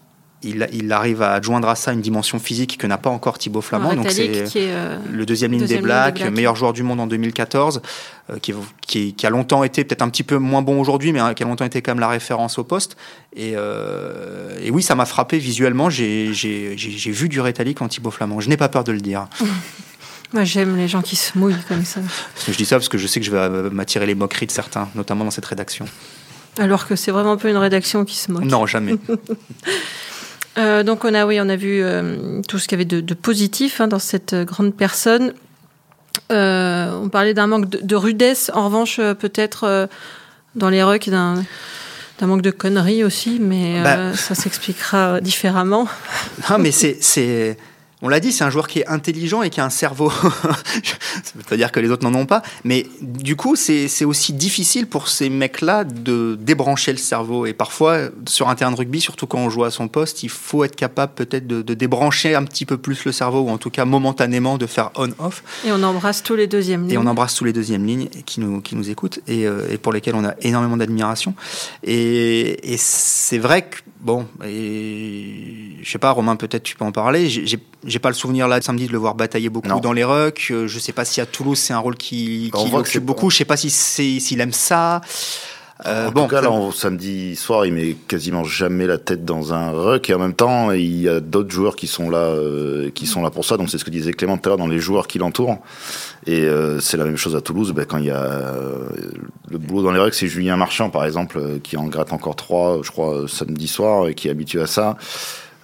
il, 0.44 0.68
il 0.72 0.92
arrive 0.92 1.22
à 1.22 1.34
adjoindre 1.34 1.68
à 1.68 1.76
ça 1.76 1.94
une 1.94 2.02
dimension 2.02 2.38
physique 2.38 2.78
que 2.78 2.86
n'a 2.86 2.98
pas 2.98 3.10
encore 3.10 3.38
Thibaut 3.40 3.62
Flamand. 3.62 3.96
Donc 3.96 4.12
c'est 4.12 4.48
euh, 4.56 4.98
le 5.12 5.26
deuxième 5.26 5.52
ligne 5.52 5.62
Deuxième 5.62 5.80
des 5.80 5.84
Blacks, 5.84 6.20
Blacks. 6.20 6.32
meilleur 6.32 6.56
joueur 6.56 6.74
du 6.74 6.84
monde 6.84 7.00
en 7.00 7.08
2014, 7.08 7.82
euh, 8.30 8.38
qui, 8.40 8.54
qui, 8.82 9.14
qui 9.16 9.26
a 9.26 9.30
longtemps 9.32 9.64
été 9.64 9.84
peut-être 9.84 10.04
un 10.04 10.10
petit 10.10 10.24
peu 10.24 10.38
moins 10.38 10.62
bon 10.62 10.80
aujourd'hui, 10.80 11.12
mais 11.12 11.20
hein, 11.20 11.34
qui 11.34 11.44
a 11.44 11.48
longtemps 11.48 11.66
été 11.66 11.82
quand 11.82 11.92
même 11.92 12.00
la 12.00 12.08
référence 12.08 12.60
au 12.60 12.64
poste. 12.64 12.98
Et, 13.36 13.54
euh, 13.56 14.58
et 14.62 14.70
oui, 14.70 14.84
ça 14.84 14.94
m'a 14.94 15.06
frappé 15.06 15.40
visuellement. 15.40 15.90
J'ai 15.90 16.32
vu 16.32 17.30
du 17.30 17.42
rétalique 17.42 17.82
en 17.82 17.88
Thibaut 17.88 18.12
Flamand. 18.12 18.40
Je 18.40 18.50
n'ai 18.50 18.58
pas 18.58 18.70
peur 18.70 18.84
de 18.84 18.92
le 18.92 19.02
dire. 19.02 19.28
Moi, 20.34 20.44
j'aime 20.44 20.76
les 20.76 20.90
gens 20.90 21.02
qui 21.02 21.16
se 21.16 21.38
mouillent 21.38 21.56
comme 21.70 21.86
ça. 21.86 22.02
Je 22.48 22.56
dis 22.56 22.66
ça 22.66 22.76
parce 22.76 22.90
que 22.90 22.98
je 22.98 23.08
sais 23.08 23.22
que 23.22 23.26
je 23.26 23.32
vais 23.32 23.70
m'attirer 23.70 24.06
les 24.06 24.14
moqueries 24.14 24.46
de 24.46 24.52
certains, 24.52 24.90
notamment 24.94 25.24
dans 25.24 25.32
cette 25.32 25.46
rédaction. 25.46 25.86
Alors 26.60 26.86
que 26.86 26.96
c'est 26.96 27.12
vraiment 27.12 27.38
pas 27.38 27.50
une 27.50 27.58
rédaction 27.58 28.04
qui 28.04 28.18
se 28.18 28.32
moque. 28.32 28.44
Non, 28.44 28.66
jamais. 28.66 28.98
Euh, 30.58 30.84
donc 30.84 31.06
on 31.06 31.14
a, 31.14 31.26
oui, 31.26 31.40
on 31.42 31.50
a 31.50 31.56
vu 31.56 31.82
euh, 31.84 32.42
tout 32.48 32.58
ce 32.60 32.68
qu'il 32.68 32.78
y 32.78 32.82
avait 32.82 32.86
de, 32.86 33.02
de 33.02 33.14
positif 33.14 33.80
hein, 33.82 33.88
dans 33.88 34.00
cette 34.00 34.34
euh, 34.34 34.44
grande 34.46 34.74
personne. 34.76 35.34
Euh, 36.32 36.92
on 37.02 37.10
parlait 37.10 37.34
d'un 37.34 37.48
manque 37.48 37.70
de, 37.70 37.80
de 37.82 37.96
rudesse. 37.96 38.52
En 38.54 38.66
revanche, 38.66 38.98
peut-être 38.98 39.88
dans 40.56 40.70
les 40.70 40.84
rucks, 40.84 41.10
d'un 41.10 41.36
d'un 42.20 42.26
manque 42.26 42.42
de 42.42 42.50
conneries 42.50 43.04
aussi, 43.04 43.38
mais 43.40 43.80
euh, 43.80 43.84
Bah. 43.84 44.18
ça 44.18 44.34
s'expliquera 44.34 45.22
différemment. 45.22 45.88
Non, 46.50 46.58
mais 46.58 46.72
c'est, 46.72 46.98
c'est, 47.00 47.58
on 48.04 48.10
l'a 48.10 48.20
dit, 48.20 48.32
c'est 48.32 48.44
un 48.44 48.50
joueur 48.52 48.68
qui 48.68 48.80
est 48.80 48.88
intelligent 48.88 49.42
et 49.42 49.50
qui 49.50 49.60
a 49.60 49.66
un 49.66 49.72
cerveau. 49.72 50.12
Ça 51.24 51.34
veut 51.36 51.44
pas 51.50 51.58
dire 51.58 51.72
que 51.72 51.80
les 51.80 51.90
autres 51.90 52.08
n'en 52.08 52.18
ont 52.18 52.26
pas, 52.28 52.44
mais 52.64 52.86
du 53.02 53.36
coup, 53.36 53.56
c'est, 53.56 53.88
aussi 54.06 54.34
difficile 54.34 54.86
pour 54.88 55.08
ces 55.08 55.30
mecs-là 55.30 55.84
de 55.84 56.38
débrancher 56.40 56.92
le 56.92 56.98
cerveau. 57.00 57.46
Et 57.48 57.54
parfois, 57.54 58.10
sur 58.28 58.50
un 58.50 58.56
terrain 58.56 58.72
de 58.72 58.76
rugby, 58.78 59.02
surtout 59.02 59.26
quand 59.26 59.40
on 59.40 59.50
joue 59.50 59.64
à 59.64 59.72
son 59.72 59.88
poste, 59.88 60.22
il 60.24 60.30
faut 60.30 60.64
être 60.64 60.76
capable 60.76 61.14
peut-être 61.16 61.48
de, 61.48 61.62
de 61.64 61.74
débrancher 61.74 62.36
un 62.36 62.44
petit 62.44 62.66
peu 62.66 62.78
plus 62.78 63.04
le 63.06 63.12
cerveau, 63.12 63.42
ou 63.42 63.50
en 63.50 63.58
tout 63.58 63.70
cas 63.72 63.86
momentanément 63.86 64.58
de 64.60 64.68
faire 64.68 64.92
on-off. 64.96 65.44
Et 65.66 65.72
on 65.72 65.82
embrasse 65.84 66.22
tous 66.22 66.36
les 66.36 66.46
deuxièmes 66.48 66.86
Et 66.86 66.90
lignes. 66.90 67.00
on 67.00 67.08
embrasse 67.08 67.34
tous 67.36 67.46
les 67.46 67.54
deuxièmes 67.54 67.86
lignes 67.86 68.10
et 68.18 68.22
qui 68.22 68.40
nous, 68.42 68.62
qui 68.62 68.76
nous 68.76 68.90
écoutent 68.90 69.20
et, 69.28 69.48
euh, 69.48 69.68
et 69.72 69.78
pour 69.78 69.92
lesquels 69.92 70.16
on 70.16 70.24
a 70.24 70.36
énormément 70.42 70.78
d'admiration. 70.78 71.34
Et, 71.84 72.74
et 72.74 72.78
c'est 72.78 73.40
vrai 73.40 73.64
que, 73.64 73.78
bon, 74.02 74.28
et, 74.46 75.78
je 75.82 75.90
sais 75.92 75.98
pas, 76.00 76.12
Romain, 76.12 76.36
peut-être 76.36 76.64
tu 76.64 76.76
peux 76.76 76.86
en 76.86 76.92
parler. 76.92 77.28
J'ai- 77.30 77.60
J'ai 77.88 78.00
pas 78.00 78.10
le 78.10 78.16
souvenir 78.16 78.48
là 78.48 78.62
samedi 78.62 78.86
de 78.88 78.92
le 78.92 78.98
voir 78.98 79.16
batailler 79.16 79.50
beaucoup 79.50 79.70
Non. 79.70 79.80
dans 79.80 79.94
les 79.94 80.04
rucks. 80.04 80.50
Euh, 80.52 80.68
Je 80.68 80.78
sais 80.78 80.92
pas 80.94 81.06
si 81.06 81.22
à 81.22 81.26
Toulouse 81.26 81.58
c'est 81.58 81.74
un 81.74 81.80
rôle 81.80 81.96
qui, 81.96 82.52
On 82.54 82.66
qui 82.66 82.72
l'occupe 82.72 83.04
beaucoup. 83.06 83.30
Je 83.32 83.38
sais 83.38 83.46
pas 83.46 83.58
si 83.58 83.70
c'est- 83.70 84.20
s'il 84.20 84.42
aime 84.42 84.52
ça. 84.54 85.02
Euh, 85.86 86.08
en 86.08 86.12
bon, 86.12 86.24
tout 86.24 86.30
cas, 86.30 86.42
là, 86.42 86.52
on- 86.52 86.72
samedi 86.72 87.36
soir, 87.36 87.64
il 87.68 87.72
met 87.72 87.96
quasiment 88.08 88.44
jamais 88.44 88.88
la 88.88 88.98
tête 88.98 89.24
dans 89.26 89.54
un 89.54 89.70
ruck. 89.70 90.10
Et 90.10 90.14
en 90.16 90.18
même 90.20 90.34
temps, 90.34 90.72
il 90.72 91.02
y 91.02 91.08
a 91.08 91.20
d'autres 91.20 91.52
joueurs 91.52 91.76
qui 91.76 91.86
sont 91.86 92.10
là, 92.10 92.18
euh, 92.18 92.90
qui 92.90 93.06
sont 93.06 93.22
là 93.22 93.30
pour 93.30 93.46
ça. 93.46 93.58
Donc, 93.58 93.70
c'est 93.70 93.78
ce 93.78 93.86
que 93.86 93.92
disait 93.92 94.12
Clément 94.12 94.38
tout 94.40 94.50
à 94.50 94.50
l'heure 94.50 94.58
dans 94.58 94.66
les 94.68 94.80
joueurs 94.80 95.06
qui 95.06 95.20
l'entourent. 95.20 95.60
Et 96.26 96.42
euh, 96.42 96.80
c'est 96.80 96.98
la 96.98 97.06
même 97.06 97.16
chose 97.16 97.36
à 97.36 97.42
Toulouse. 97.42 97.74
Ben, 97.74 97.86
quand 97.86 98.00
il 98.00 98.06
y 98.06 98.10
a 98.12 98.24
euh, 98.24 98.88
le 99.52 99.60
boulot 99.60 99.84
dans 99.84 99.92
les 99.92 100.00
rucks, 100.00 100.16
c'est 100.16 100.28
Julien 100.28 100.58
Marchand, 100.58 100.90
par 100.90 101.06
exemple, 101.06 101.38
euh, 101.38 101.60
qui 101.62 101.78
en 101.78 101.86
gratte 101.86 102.12
encore 102.12 102.36
trois, 102.36 102.80
je 102.82 102.90
crois, 102.90 103.14
euh, 103.14 103.28
samedi 103.28 103.68
soir, 103.68 104.08
et 104.08 104.16
qui 104.16 104.30
est 104.30 104.32
habitué 104.32 104.60
à 104.62 104.68
ça. 104.68 104.98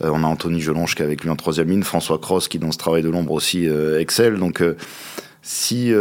Euh, 0.01 0.09
on 0.11 0.23
a 0.23 0.27
Anthony 0.27 0.59
Gelonge 0.61 0.95
qui 0.95 1.01
est 1.01 1.05
avec 1.05 1.23
lui 1.23 1.29
en 1.29 1.35
troisième 1.35 1.69
ligne, 1.69 1.83
François 1.83 2.17
Cross 2.17 2.47
qui 2.47 2.59
dans 2.59 2.71
ce 2.71 2.77
travail 2.77 3.03
de 3.03 3.09
l'ombre 3.09 3.31
aussi 3.33 3.67
euh, 3.67 3.99
excelle. 3.99 4.37
Donc 4.37 4.61
euh, 4.61 4.75
si 5.41 5.91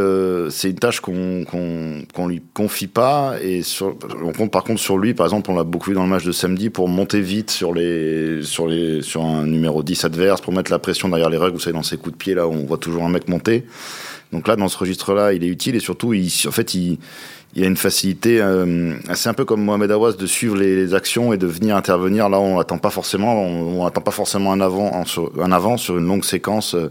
c'est 0.50 0.70
une 0.70 0.78
tâche 0.78 1.00
qu'on 1.00 1.44
qu'on 1.44 2.26
lui 2.28 2.42
confie 2.55 2.87
pas 2.87 3.35
et 3.42 3.62
sur, 3.62 3.96
on 4.22 4.33
compte 4.33 4.52
par 4.52 4.62
contre 4.62 4.81
sur 4.81 4.98
lui. 4.98 5.14
Par 5.14 5.26
exemple 5.26 5.50
on 5.50 5.57
l'a 5.57 5.64
beaucoup 5.64 5.90
vu 5.90 5.96
dans 5.96 6.05
le 6.05 6.09
match 6.09 6.24
de 6.24 6.31
samedi 6.31 6.70
pour 6.70 6.88
monter 6.88 7.20
vite 7.20 7.50
sur 7.50 7.74
les 7.74 8.42
sur 8.42 8.68
les 8.68 9.02
sur 9.02 9.24
un 9.24 9.44
numéro 9.46 9.83
10 9.83 10.05
adverse 10.05 10.40
pour 10.40 10.52
mettre 10.52 10.70
la 10.70 10.78
pression 10.78 11.09
derrière 11.09 11.28
les 11.28 11.38
règles 11.38 11.55
vous 11.55 11.61
savez 11.61 11.74
dans 11.74 11.83
ses 11.83 11.96
coups 11.96 12.12
de 12.12 12.18
pied 12.18 12.35
là 12.35 12.46
on 12.46 12.64
voit 12.64 12.78
toujours 12.78 13.02
un 13.05 13.09
mec 13.09 13.26
monter. 13.26 13.66
Donc 14.33 14.46
là 14.46 14.55
dans 14.55 14.68
ce 14.68 14.78
registre 14.78 15.12
là 15.12 15.33
il 15.33 15.42
est 15.42 15.48
utile 15.48 15.74
et 15.74 15.81
surtout 15.81 16.14
en 16.14 16.52
fait 16.52 16.74
il 16.74 17.00
il 17.54 17.60
y 17.60 17.64
a 17.64 17.68
une 17.68 17.76
facilité 17.76 18.40
euh, 18.40 18.94
assez 19.08 19.28
un 19.28 19.34
peu 19.34 19.44
comme 19.44 19.62
Mohamed 19.62 19.90
Awas 19.90 20.12
de 20.12 20.26
suivre 20.26 20.56
les, 20.56 20.94
actions 20.94 21.32
et 21.32 21.36
de 21.36 21.46
venir 21.46 21.76
intervenir 21.76 22.28
là 22.28 22.38
on 22.40 22.58
attend 22.58 22.78
pas 22.78 22.90
forcément 22.90 23.34
on, 23.34 23.84
attend 23.86 24.00
pas 24.00 24.10
forcément 24.10 24.52
un 24.52 24.60
avant 24.60 25.04
sur, 25.04 25.30
un 25.40 25.52
avant 25.52 25.76
sur 25.76 25.98
une 25.98 26.06
longue 26.06 26.24
séquence 26.24 26.74
euh, 26.74 26.90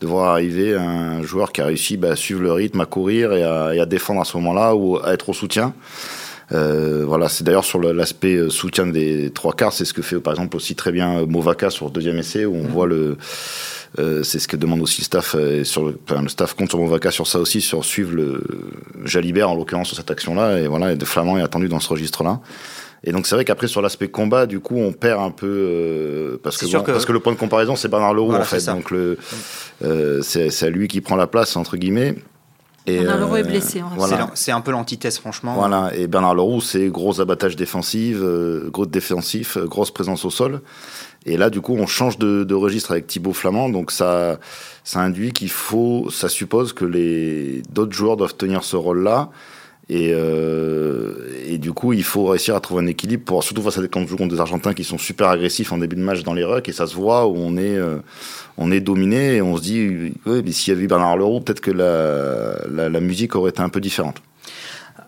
de 0.00 0.06
voir 0.06 0.30
arriver 0.30 0.74
un 0.74 1.22
joueur 1.22 1.52
qui 1.52 1.60
a 1.60 1.66
réussi 1.66 1.96
bah, 1.96 2.12
à 2.12 2.16
suivre 2.16 2.40
le 2.40 2.52
rythme, 2.52 2.80
à 2.80 2.86
courir 2.86 3.34
et 3.34 3.44
à, 3.44 3.74
et 3.74 3.80
à 3.80 3.86
défendre 3.86 4.22
à 4.22 4.24
ce 4.24 4.36
moment-là 4.38 4.74
ou 4.74 4.98
à 4.98 5.12
être 5.12 5.28
au 5.28 5.34
soutien. 5.34 5.74
Euh, 6.52 7.04
voilà, 7.06 7.28
c'est 7.28 7.44
d'ailleurs 7.44 7.64
sur 7.64 7.80
l'aspect 7.80 8.34
euh, 8.34 8.50
soutien 8.50 8.86
des 8.86 9.30
trois 9.30 9.52
quarts, 9.52 9.72
c'est 9.72 9.84
ce 9.84 9.94
que 9.94 10.02
fait 10.02 10.18
par 10.18 10.32
exemple 10.32 10.56
aussi 10.56 10.74
très 10.74 10.90
bien 10.90 11.24
Movaka 11.26 11.70
sur 11.70 11.86
le 11.86 11.92
deuxième 11.92 12.18
essai 12.18 12.44
où 12.44 12.56
on 12.56 12.66
voit 12.66 12.86
le 12.86 13.16
euh, 13.98 14.22
c'est 14.22 14.38
ce 14.38 14.46
que 14.46 14.56
demande 14.56 14.80
aussi 14.82 15.00
le 15.00 15.04
staff. 15.04 15.34
Et 15.34 15.64
sur 15.64 15.84
le, 15.84 15.98
enfin, 16.08 16.22
le 16.22 16.28
staff 16.28 16.54
compte 16.54 16.68
sur 16.70 16.78
Movaka 16.78 17.10
sur 17.10 17.26
ça 17.26 17.38
aussi, 17.38 17.60
sur 17.60 17.84
suivre 17.84 18.12
le 18.14 18.42
Jalibert 19.04 19.50
en 19.50 19.54
l'occurrence 19.54 19.88
sur 19.88 19.96
cette 19.96 20.10
action-là. 20.10 20.58
Et 20.58 20.68
voilà, 20.68 20.92
et 20.92 20.96
de 20.96 21.04
Flamand 21.04 21.38
est 21.38 21.42
attendu 21.42 21.68
dans 21.68 21.80
ce 21.80 21.88
registre-là. 21.88 22.40
Et 23.02 23.12
donc 23.12 23.26
c'est 23.26 23.34
vrai 23.34 23.44
qu'après 23.44 23.66
sur 23.66 23.80
l'aspect 23.80 24.08
combat, 24.08 24.46
du 24.46 24.60
coup, 24.60 24.76
on 24.76 24.92
perd 24.92 25.20
un 25.20 25.30
peu 25.30 25.46
euh, 25.46 26.40
parce 26.42 26.58
que, 26.58 26.66
bon, 26.66 26.82
que, 26.82 26.92
parce 26.92 27.06
que 27.06 27.12
le 27.12 27.20
point 27.20 27.32
de 27.32 27.38
comparaison 27.38 27.74
c'est 27.74 27.88
Bernard 27.88 28.14
Leroux 28.14 28.34
en 28.34 28.42
fait. 28.44 28.64
Donc 28.66 28.90
le 28.90 29.18
euh, 29.82 30.20
c'est 30.22 30.62
à 30.62 30.70
lui 30.70 30.86
qui 30.86 31.00
prend 31.00 31.16
la 31.16 31.26
place 31.26 31.56
entre 31.56 31.76
guillemets. 31.76 32.14
Et 32.86 32.98
Bernard 32.98 33.18
Leroux 33.18 33.36
est 33.36 33.42
blessé. 33.42 33.82
Voilà. 33.96 34.30
C'est 34.34 34.52
un 34.52 34.60
peu 34.60 34.70
l'antithèse, 34.70 35.18
franchement. 35.18 35.54
Voilà. 35.54 35.90
Et 35.94 36.06
Bernard 36.06 36.34
Leroux, 36.34 36.60
c'est 36.60 36.88
gros 36.88 37.20
abattage 37.20 37.56
défensif, 37.56 38.16
euh, 38.20 38.68
gros 38.70 38.86
défensif, 38.86 39.58
grosse 39.58 39.90
présence 39.90 40.24
au 40.24 40.30
sol. 40.30 40.62
Et 41.26 41.36
là, 41.36 41.50
du 41.50 41.60
coup, 41.60 41.74
on 41.74 41.86
change 41.86 42.18
de, 42.18 42.44
de 42.44 42.54
registre 42.54 42.92
avec 42.92 43.06
Thibaut 43.06 43.34
Flamand, 43.34 43.68
donc 43.68 43.90
ça, 43.90 44.38
ça 44.84 45.00
induit 45.00 45.32
qu'il 45.32 45.50
faut, 45.50 46.08
ça 46.10 46.30
suppose 46.30 46.72
que 46.72 46.86
les 46.86 47.62
d'autres 47.70 47.92
joueurs 47.92 48.16
doivent 48.16 48.36
tenir 48.36 48.64
ce 48.64 48.76
rôle-là. 48.76 49.28
Et, 49.92 50.12
euh, 50.14 51.14
et, 51.48 51.58
du 51.58 51.72
coup, 51.72 51.92
il 51.92 52.04
faut 52.04 52.26
réussir 52.26 52.54
à 52.54 52.60
trouver 52.60 52.84
un 52.84 52.86
équilibre 52.86 53.24
pour 53.24 53.42
surtout 53.42 53.60
face 53.60 53.76
à 53.76 53.82
des 53.82 53.88
quand 53.88 53.98
on 53.98 54.06
joue 54.06 54.16
contre 54.16 54.32
des 54.32 54.40
Argentins 54.40 54.72
qui 54.72 54.84
sont 54.84 54.98
super 54.98 55.28
agressifs 55.28 55.72
en 55.72 55.78
début 55.78 55.96
de 55.96 56.00
match 56.00 56.22
dans 56.22 56.32
les 56.32 56.44
rucks 56.44 56.68
et 56.68 56.72
ça 56.72 56.86
se 56.86 56.94
voit 56.94 57.26
où 57.26 57.34
on 57.36 57.56
est 57.56 57.76
euh, 57.76 57.96
on 58.56 58.70
est 58.70 58.78
dominé 58.78 59.34
et 59.34 59.42
on 59.42 59.56
se 59.56 59.62
dit 59.62 60.12
ouais, 60.26 60.42
mais 60.44 60.52
s'il 60.52 60.72
y 60.72 60.76
avait 60.76 60.84
eu 60.84 60.86
Bernard 60.86 61.16
Leroux, 61.16 61.40
peut-être 61.40 61.60
que 61.60 61.72
la, 61.72 62.54
la, 62.70 62.88
la, 62.88 63.00
musique 63.00 63.34
aurait 63.34 63.50
été 63.50 63.62
un 63.62 63.68
peu 63.68 63.80
différente. 63.80 64.22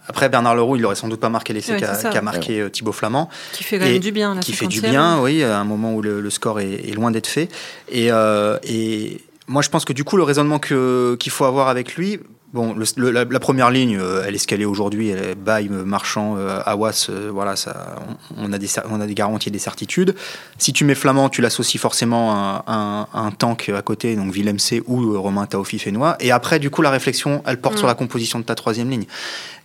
Après 0.09 0.29
Bernard 0.29 0.57
Leroux, 0.57 0.75
il 0.75 0.85
aurait 0.85 0.97
sans 0.97 1.07
doute 1.07 1.21
pas 1.21 1.29
marqué 1.29 1.53
l'essai 1.53 1.75
ouais, 1.75 1.81
qu'a 1.81 2.23
marqué 2.23 2.65
ouais. 2.65 2.71
Thibaut 2.71 2.91
Flamand. 2.91 3.29
Qui 3.53 3.63
fait 3.63 3.79
quand 3.79 3.85
même 3.85 4.01
du 4.01 4.11
bien. 4.11 4.35
Là, 4.35 4.41
qui 4.41 4.53
fait 4.53 4.67
du 4.67 4.81
bien, 4.81 5.21
oui, 5.21 5.45
à 5.45 5.61
un 5.61 5.65
moment 5.65 5.95
où 5.95 6.03
le, 6.03 6.21
le 6.21 6.31
score 6.31 6.59
est, 6.59 6.89
est, 6.89 6.95
loin 6.95 7.13
d'être 7.13 7.29
fait. 7.29 7.49
Et, 7.89 8.11
euh, 8.11 8.59
et 8.65 9.21
moi, 9.47 9.63
je 9.63 9.69
pense 9.69 9.85
que 9.85 9.93
du 9.93 10.03
coup, 10.03 10.17
le 10.17 10.25
raisonnement 10.25 10.59
qu'il 10.59 11.31
faut 11.31 11.45
avoir 11.45 11.69
avec 11.69 11.95
lui, 11.95 12.19
Bon, 12.53 12.75
le, 12.75 12.85
le, 12.97 13.11
la, 13.11 13.25
la, 13.25 13.41
première 13.41 13.71
ligne, 13.71 13.97
euh, 13.99 14.25
elle 14.27 14.35
est 14.35 14.39
ce 14.39 14.65
aujourd'hui. 14.65 15.09
Elle 15.09 15.25
est 15.25 15.35
Baye, 15.35 15.71
Marchand, 15.71 16.37
euh, 16.37 16.61
Awas. 16.67 17.07
Euh, 17.09 17.31
voilà, 17.33 17.57
ça, 17.57 17.97
on, 18.37 18.45
on, 18.45 18.53
a 18.53 18.59
des, 18.59 18.69
on 18.91 19.01
a 19.01 19.07
des 19.07 19.15
garanties 19.15 19.49
et 19.49 19.53
des 19.53 19.59
certitudes. 19.59 20.15
Si 20.59 20.75
tu 20.75 20.85
mets 20.85 20.95
Flamand, 20.95 21.31
tu 21.31 21.41
l'associes 21.41 21.79
forcément 21.79 22.33
à, 22.33 22.63
à, 22.67 23.09
à, 23.15 23.21
un 23.21 23.31
tank 23.31 23.71
à 23.71 23.81
côté, 23.81 24.17
donc 24.17 24.35
Willem 24.35 24.59
C 24.59 24.83
ou 24.87 25.19
Romain 25.19 25.47
Taofi 25.47 25.79
Fénois. 25.79 26.17
Et 26.21 26.31
après, 26.31 26.59
du 26.59 26.69
coup, 26.69 26.83
la 26.83 26.91
réflexion, 26.91 27.43
elle 27.47 27.59
porte 27.59 27.77
mmh. 27.77 27.79
sur 27.79 27.87
la 27.87 27.95
composition 27.95 28.39
de 28.39 28.45
ta 28.45 28.55
troisième 28.55 28.91
ligne. 28.91 29.07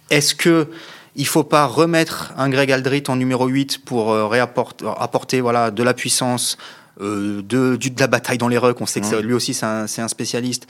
Est-ce 0.09 0.33
que 0.33 0.67
il 1.17 1.27
faut 1.27 1.43
pas 1.43 1.65
remettre 1.65 2.31
un 2.37 2.47
Greg 2.47 2.71
Aldrit 2.71 3.03
en 3.09 3.17
numéro 3.17 3.47
8 3.47 3.83
pour 3.83 4.13
réapporter 4.29 4.85
apporter, 4.97 5.41
voilà, 5.41 5.71
de 5.71 5.83
la 5.83 5.93
puissance, 5.93 6.57
de, 7.01 7.41
de, 7.41 7.75
de, 7.75 7.99
la 7.99 8.07
bataille 8.07 8.37
dans 8.37 8.47
les 8.47 8.57
rucks? 8.57 8.79
On 8.79 8.85
sait 8.85 9.01
que 9.01 9.15
mmh. 9.15 9.19
lui 9.25 9.33
aussi, 9.33 9.53
c'est 9.53 9.65
un, 9.65 9.87
un 9.97 10.07
spécialiste 10.07 10.67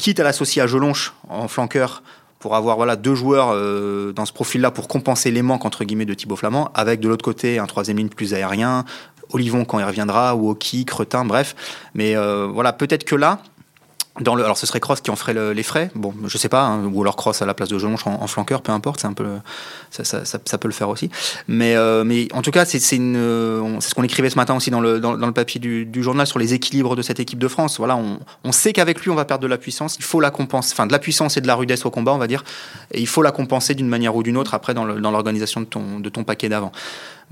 quitte 0.00 0.18
à 0.18 0.24
l'associer 0.24 0.62
à 0.62 0.66
Jelonche 0.66 1.12
en 1.28 1.46
flanqueur 1.46 2.02
pour 2.38 2.56
avoir 2.56 2.76
voilà 2.76 2.96
deux 2.96 3.14
joueurs 3.14 3.50
euh, 3.52 4.12
dans 4.12 4.24
ce 4.24 4.32
profil-là 4.32 4.70
pour 4.70 4.88
compenser 4.88 5.30
les 5.30 5.42
manques 5.42 5.70
de 5.70 6.14
Thibaut 6.14 6.36
Flamand, 6.36 6.70
avec 6.74 7.00
de 7.00 7.08
l'autre 7.08 7.24
côté 7.24 7.58
un 7.58 7.66
troisième 7.66 7.98
ligne 7.98 8.08
plus 8.08 8.32
aérien, 8.32 8.86
Olivon 9.32 9.66
quand 9.66 9.78
il 9.78 9.84
reviendra, 9.84 10.34
ou 10.34 10.48
Oki, 10.48 10.86
Cretin, 10.86 11.26
bref. 11.26 11.54
Mais 11.94 12.16
euh, 12.16 12.48
voilà, 12.50 12.72
peut-être 12.72 13.04
que 13.04 13.14
là, 13.14 13.40
alors 14.26 14.58
ce 14.58 14.66
serait 14.66 14.80
Cross 14.80 15.00
qui 15.00 15.10
en 15.10 15.16
ferait 15.16 15.32
le, 15.32 15.52
les 15.52 15.62
frais, 15.62 15.90
bon, 15.94 16.12
je 16.26 16.36
sais 16.36 16.48
pas, 16.48 16.62
hein, 16.62 16.86
ou 16.86 17.00
alors 17.00 17.16
Cross 17.16 17.42
à 17.42 17.46
la 17.46 17.54
place 17.54 17.68
de 17.68 17.78
Jelonche 17.78 18.06
en, 18.06 18.26
flanqueur, 18.26 18.60
peu 18.60 18.72
importe, 18.72 19.04
un 19.04 19.12
peu, 19.12 19.26
ça, 19.90 20.58
peut 20.58 20.68
le 20.68 20.74
faire 20.74 20.88
aussi. 20.88 21.10
Mais, 21.48 21.74
euh, 21.76 22.26
en 22.32 22.42
tout 22.42 22.50
cas, 22.50 22.64
c'est 22.64 22.80
c'est 22.80 22.96
ce 22.96 23.94
qu'on 23.94 24.02
écrivait 24.02 24.30
ce 24.30 24.36
matin 24.36 24.54
aussi 24.56 24.70
dans 24.70 24.80
le, 24.80 25.30
papier 25.32 25.60
du, 25.60 26.02
journal 26.02 26.26
sur 26.26 26.38
les 26.38 26.54
équilibres 26.54 26.96
de 26.96 27.02
cette 27.02 27.20
équipe 27.20 27.38
de 27.38 27.48
France. 27.48 27.78
Voilà, 27.78 27.98
on, 28.44 28.52
sait 28.52 28.72
qu'avec 28.72 29.00
lui, 29.02 29.10
on 29.10 29.14
va 29.14 29.24
perdre 29.24 29.42
de 29.42 29.48
la 29.48 29.58
puissance. 29.58 29.96
Il 29.98 30.04
faut 30.04 30.20
la 30.20 30.30
compenser, 30.30 30.72
enfin 30.72 30.86
de 30.86 30.92
la 30.92 30.98
puissance 30.98 31.36
et 31.36 31.40
de 31.40 31.46
la 31.46 31.54
rudesse 31.54 31.86
au 31.86 31.90
combat, 31.90 32.12
on 32.12 32.18
va 32.18 32.26
dire. 32.26 32.44
Et 32.92 33.00
il 33.00 33.06
faut 33.06 33.22
la 33.22 33.32
compenser 33.32 33.74
d'une 33.74 33.88
manière 33.88 34.16
ou 34.16 34.22
d'une 34.22 34.36
autre 34.36 34.54
après 34.54 34.74
dans 34.74 34.84
l'organisation 34.84 35.60
de 35.60 35.66
ton, 36.08 36.24
paquet 36.24 36.48
d'avant. 36.48 36.72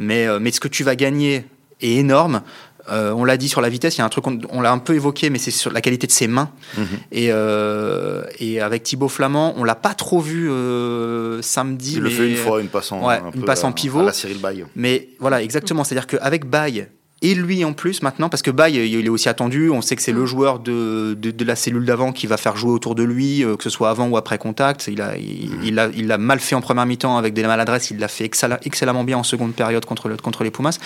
Euh, 0.00 0.38
mais 0.40 0.50
ce 0.52 0.60
que 0.60 0.68
tu 0.68 0.84
vas 0.84 0.96
gagner 0.96 1.44
est 1.80 1.96
énorme. 1.96 2.42
Euh, 2.90 3.12
on 3.12 3.24
l'a 3.24 3.36
dit 3.36 3.48
sur 3.48 3.60
la 3.60 3.68
vitesse, 3.68 3.96
il 3.96 3.98
y 3.98 4.02
a 4.02 4.04
un 4.04 4.08
truc, 4.08 4.26
on, 4.26 4.38
on 4.50 4.60
l'a 4.60 4.72
un 4.72 4.78
peu 4.78 4.94
évoqué, 4.94 5.30
mais 5.30 5.38
c'est 5.38 5.50
sur 5.50 5.72
la 5.72 5.80
qualité 5.80 6.06
de 6.06 6.12
ses 6.12 6.26
mains. 6.26 6.50
Mmh. 6.76 6.82
Et, 7.12 7.28
euh, 7.30 8.24
et, 8.38 8.60
avec 8.60 8.82
Thibaut 8.82 9.08
Flamand, 9.08 9.54
on 9.56 9.64
l'a 9.64 9.74
pas 9.74 9.94
trop 9.94 10.20
vu 10.20 10.50
euh, 10.50 11.42
samedi. 11.42 11.94
Il 11.94 12.02
mais, 12.02 12.10
le 12.10 12.14
fait 12.14 12.30
une 12.30 12.36
fois, 12.36 12.60
une 12.60 12.68
passe 12.68 12.92
en, 12.92 13.06
ouais, 13.06 13.20
une 13.34 13.44
passe 13.44 13.64
en 13.64 13.72
pivot. 13.72 14.00
À 14.00 14.04
la 14.04 14.12
Cyril 14.12 14.38
Baye. 14.38 14.64
Mais 14.76 15.08
voilà, 15.18 15.42
exactement. 15.42 15.84
C'est-à-dire 15.84 16.06
qu'avec 16.06 16.46
Baye, 16.46 16.88
et 17.20 17.34
lui 17.34 17.64
en 17.64 17.72
plus 17.72 18.02
maintenant, 18.02 18.28
parce 18.28 18.42
que 18.42 18.50
Baye, 18.50 18.76
il 18.76 19.04
est 19.04 19.08
aussi 19.08 19.28
attendu, 19.28 19.70
on 19.70 19.82
sait 19.82 19.96
que 19.96 20.02
c'est 20.02 20.12
le 20.12 20.24
joueur 20.24 20.60
de, 20.60 21.16
de, 21.20 21.30
de 21.30 21.44
la 21.44 21.56
cellule 21.56 21.84
d'avant 21.84 22.12
qui 22.12 22.26
va 22.26 22.36
faire 22.36 22.56
jouer 22.56 22.70
autour 22.70 22.94
de 22.94 23.02
lui, 23.02 23.44
euh, 23.44 23.56
que 23.56 23.64
ce 23.64 23.70
soit 23.70 23.90
avant 23.90 24.06
ou 24.08 24.16
après 24.16 24.38
contact. 24.38 24.88
Il 24.88 25.00
a, 25.00 25.16
il, 25.16 25.50
il 25.64 25.78
a, 25.78 25.88
il 25.96 26.12
a 26.12 26.18
mal 26.18 26.38
fait 26.38 26.54
en 26.54 26.60
première 26.60 26.86
mi-temps 26.86 27.16
avec 27.16 27.34
des 27.34 27.42
maladresses, 27.42 27.90
il 27.90 27.98
l'a 27.98 28.08
fait 28.08 28.24
excellemment 28.24 29.04
bien 29.04 29.18
en 29.18 29.22
seconde 29.24 29.52
période 29.54 29.84
contre, 29.84 30.08
le, 30.08 30.16
contre 30.16 30.44
les 30.44 30.50
Pumas. 30.50 30.78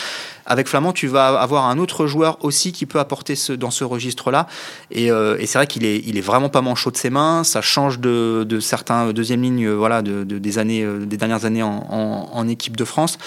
Avec 0.47 0.69
Flamand, 0.69 0.93
tu 0.93 1.07
vas 1.07 1.29
avoir 1.41 1.67
un 1.67 1.79
autre 1.79 2.07
joueur 2.07 2.43
aussi 2.45 2.73
qui 2.73 2.87
peut 2.87 2.99
apporter 2.99 3.35
ce, 3.35 3.53
dans 3.53 3.71
ce 3.71 3.85
registre-là. 3.85 4.47
Et, 4.91 5.11
euh, 5.11 5.37
et 5.39 5.47
c'est 5.47 5.59
vrai 5.59 5.67
qu'il 5.67 5.85
est, 5.85 6.03
il 6.07 6.17
est 6.17 6.23
vraiment 6.23 6.49
pas 6.49 6.63
manchot 6.63 6.91
de 6.91 6.97
ses 6.97 7.11
mains, 7.11 7.45
ça 7.45 7.61
change 7.61 7.99
de, 7.99 8.45
de 8.49 8.59
certains 8.59 9.13
deuxième 9.13 9.43
lignes 9.43 9.71
voilà, 9.71 10.01
de, 10.01 10.25
de, 10.25 10.39
des, 10.39 10.59
années, 10.59 10.87
des 11.07 11.17
dernières 11.19 11.45
années 11.45 11.63
en, 11.63 11.87
en, 11.91 12.31
en 12.33 12.49
équipe 12.49 12.77
de 12.77 12.85
France. 12.85 13.19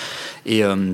Et. 0.46 0.64
Euh, 0.64 0.94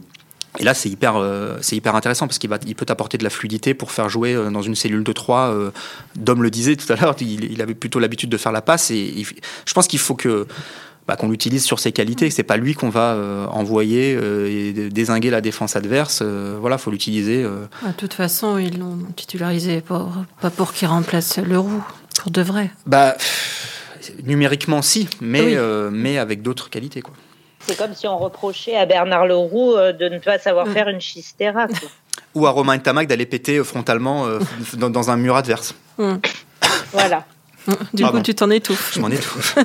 et 0.60 0.64
là, 0.64 0.74
c'est 0.74 0.90
hyper, 0.90 1.16
euh, 1.16 1.58
c'est 1.62 1.78
hyper 1.78 1.96
intéressant 1.96 2.28
parce 2.28 2.38
qu'il 2.38 2.50
va, 2.50 2.60
il 2.68 2.76
peut 2.76 2.86
t'apporter 2.86 3.18
de 3.18 3.24
la 3.24 3.30
fluidité 3.30 3.74
pour 3.74 3.92
faire 3.92 4.10
jouer 4.10 4.34
euh, 4.34 4.50
dans 4.50 4.62
une 4.62 4.76
cellule 4.76 5.04
de 5.04 5.14
3. 5.14 5.40
Euh, 5.40 5.72
Dom 6.16 6.44
le 6.44 6.50
disait 6.50 6.76
tout 6.76 6.92
à 6.92 6.98
l'heure, 6.98 7.16
il, 7.22 7.46
il, 7.52 7.62
avait 7.62 7.74
plutôt 7.74 8.00
l'habitude 8.00 8.30
de 8.30 8.38
faire 8.38 8.52
la 8.52 8.62
passe. 8.62 8.92
Et 8.92 9.00
il, 9.00 9.26
je 9.26 9.74
pense 9.74 9.88
qu'il 9.88 10.00
faut 10.00 10.16
que 10.16 10.48
bah, 11.08 11.16
qu'on 11.16 11.30
l'utilise 11.30 11.64
sur 11.64 11.80
ses 11.80 11.94
qualités. 11.94 12.30
C'est 12.30 12.44
pas 12.44 12.58
lui 12.58 12.74
qu'on 12.74 12.90
va 12.90 13.48
envoyer 13.52 14.12
et 14.12 14.74
désinguer 14.92 15.30
la 15.30 15.42
défense 15.42 15.76
adverse. 15.76 16.22
Voilà, 16.22 16.78
faut 16.78 16.92
l'utiliser. 16.92 17.44
De 17.44 17.92
toute 17.98 18.14
façon, 18.14 18.58
ils 18.58 18.78
l'ont 18.78 19.00
titularisé 19.16 19.82
pour, 19.82 20.12
pas 20.42 20.50
pour 20.52 20.74
qu'il 20.74 20.88
remplace 20.88 21.40
le 21.40 21.58
roux, 21.58 21.84
pour 22.22 22.32
de 22.32 22.42
vrai. 22.42 22.72
Bah, 22.86 23.16
numériquement, 24.26 24.82
si, 24.84 25.08
mais, 25.22 25.58
oui. 25.58 25.92
mais 25.92 26.18
avec 26.20 26.44
d'autres 26.44 26.70
qualités, 26.70 27.02
quoi. 27.02 27.16
C'est 27.68 27.78
comme 27.78 27.94
si 27.94 28.08
on 28.08 28.18
reprochait 28.18 28.76
à 28.76 28.86
Bernard 28.86 29.28
Leroux 29.28 29.74
euh, 29.74 29.94
de 29.94 30.10
ne 30.10 30.20
pas 30.20 30.40
savoir 30.40 30.68
mmh. 30.68 30.74
faire 30.74 30.88
une 30.90 31.02
chistera. 31.02 31.68
Quoi. 31.68 31.90
Ou 32.36 32.48
à 32.48 32.50
Romain 32.50 32.78
Tamac 32.80 33.08
d'aller 33.08 33.26
péter 33.26 33.64
frontalement 33.64 34.26
euh, 34.26 34.40
dans, 34.74 34.90
dans, 34.90 35.10
un 35.12 35.18
mur 35.18 35.36
adverse. 35.36 35.76
Mmh. 35.98 36.16
voilà. 36.92 37.26
Du 37.94 38.04
Pardon. 38.04 38.18
coup, 38.18 38.24
tu 38.24 38.34
t'en 38.34 38.50
étouffes. 38.50 38.94
Je 38.96 39.00
m'en 39.00 39.10
étouffe. 39.10 39.58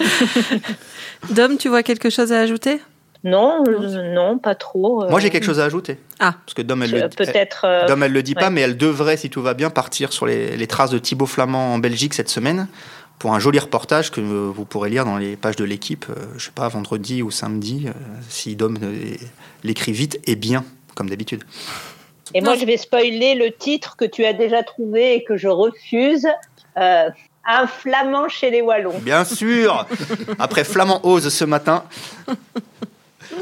Dom, 1.30 1.56
tu 1.56 1.68
vois 1.68 1.82
quelque 1.82 2.10
chose 2.10 2.32
à 2.32 2.40
ajouter? 2.40 2.80
Non, 3.24 3.64
euh, 3.66 4.12
non, 4.12 4.38
pas 4.38 4.54
trop. 4.54 5.08
Moi, 5.08 5.18
j'ai 5.18 5.30
quelque 5.30 5.46
chose 5.46 5.58
à 5.58 5.64
ajouter. 5.64 5.98
Ah. 6.20 6.34
Parce 6.44 6.52
que 6.54 6.60
Dom, 6.60 6.82
elle, 6.82 6.90
le, 6.90 7.08
peut-être. 7.08 7.64
Euh, 7.64 7.86
Dom, 7.86 8.02
elle 8.02 8.12
le 8.12 8.22
dit 8.22 8.34
ouais. 8.36 8.42
pas, 8.42 8.50
mais 8.50 8.60
elle 8.60 8.76
devrait, 8.76 9.16
si 9.16 9.30
tout 9.30 9.40
va 9.40 9.54
bien, 9.54 9.70
partir 9.70 10.12
sur 10.12 10.26
les, 10.26 10.56
les 10.58 10.66
traces 10.66 10.90
de 10.90 10.98
Thibaut 10.98 11.24
Flamand 11.24 11.72
en 11.72 11.78
Belgique 11.78 12.12
cette 12.12 12.28
semaine 12.28 12.68
pour 13.18 13.34
un 13.34 13.38
joli 13.38 13.58
reportage 13.58 14.10
que 14.10 14.20
vous 14.20 14.64
pourrez 14.64 14.90
lire 14.90 15.04
dans 15.04 15.16
les 15.16 15.36
pages 15.36 15.56
de 15.56 15.64
l'équipe, 15.64 16.06
euh, 16.10 16.14
je 16.36 16.46
sais 16.46 16.52
pas, 16.54 16.68
vendredi 16.68 17.22
ou 17.22 17.30
samedi, 17.30 17.84
euh, 17.86 17.92
si 18.28 18.56
Dom 18.56 18.78
l'écrit 19.62 19.92
vite 19.92 20.20
et 20.26 20.36
bien, 20.36 20.64
comme 20.94 21.08
d'habitude. 21.08 21.44
Et 22.34 22.40
moi, 22.40 22.56
je 22.56 22.64
vais 22.64 22.76
spoiler 22.76 23.34
le 23.34 23.52
titre 23.52 23.96
que 23.96 24.04
tu 24.04 24.24
as 24.24 24.32
déjà 24.32 24.62
trouvé 24.62 25.14
et 25.14 25.24
que 25.24 25.36
je 25.36 25.48
refuse. 25.48 26.26
Euh, 26.76 27.10
un 27.46 27.66
flamand 27.66 28.28
chez 28.28 28.50
les 28.50 28.62
Wallons. 28.62 28.98
Bien 29.00 29.24
sûr 29.24 29.86
Après 30.38 30.64
Flamand 30.64 31.00
Ose 31.04 31.28
ce 31.28 31.44
matin. 31.44 31.84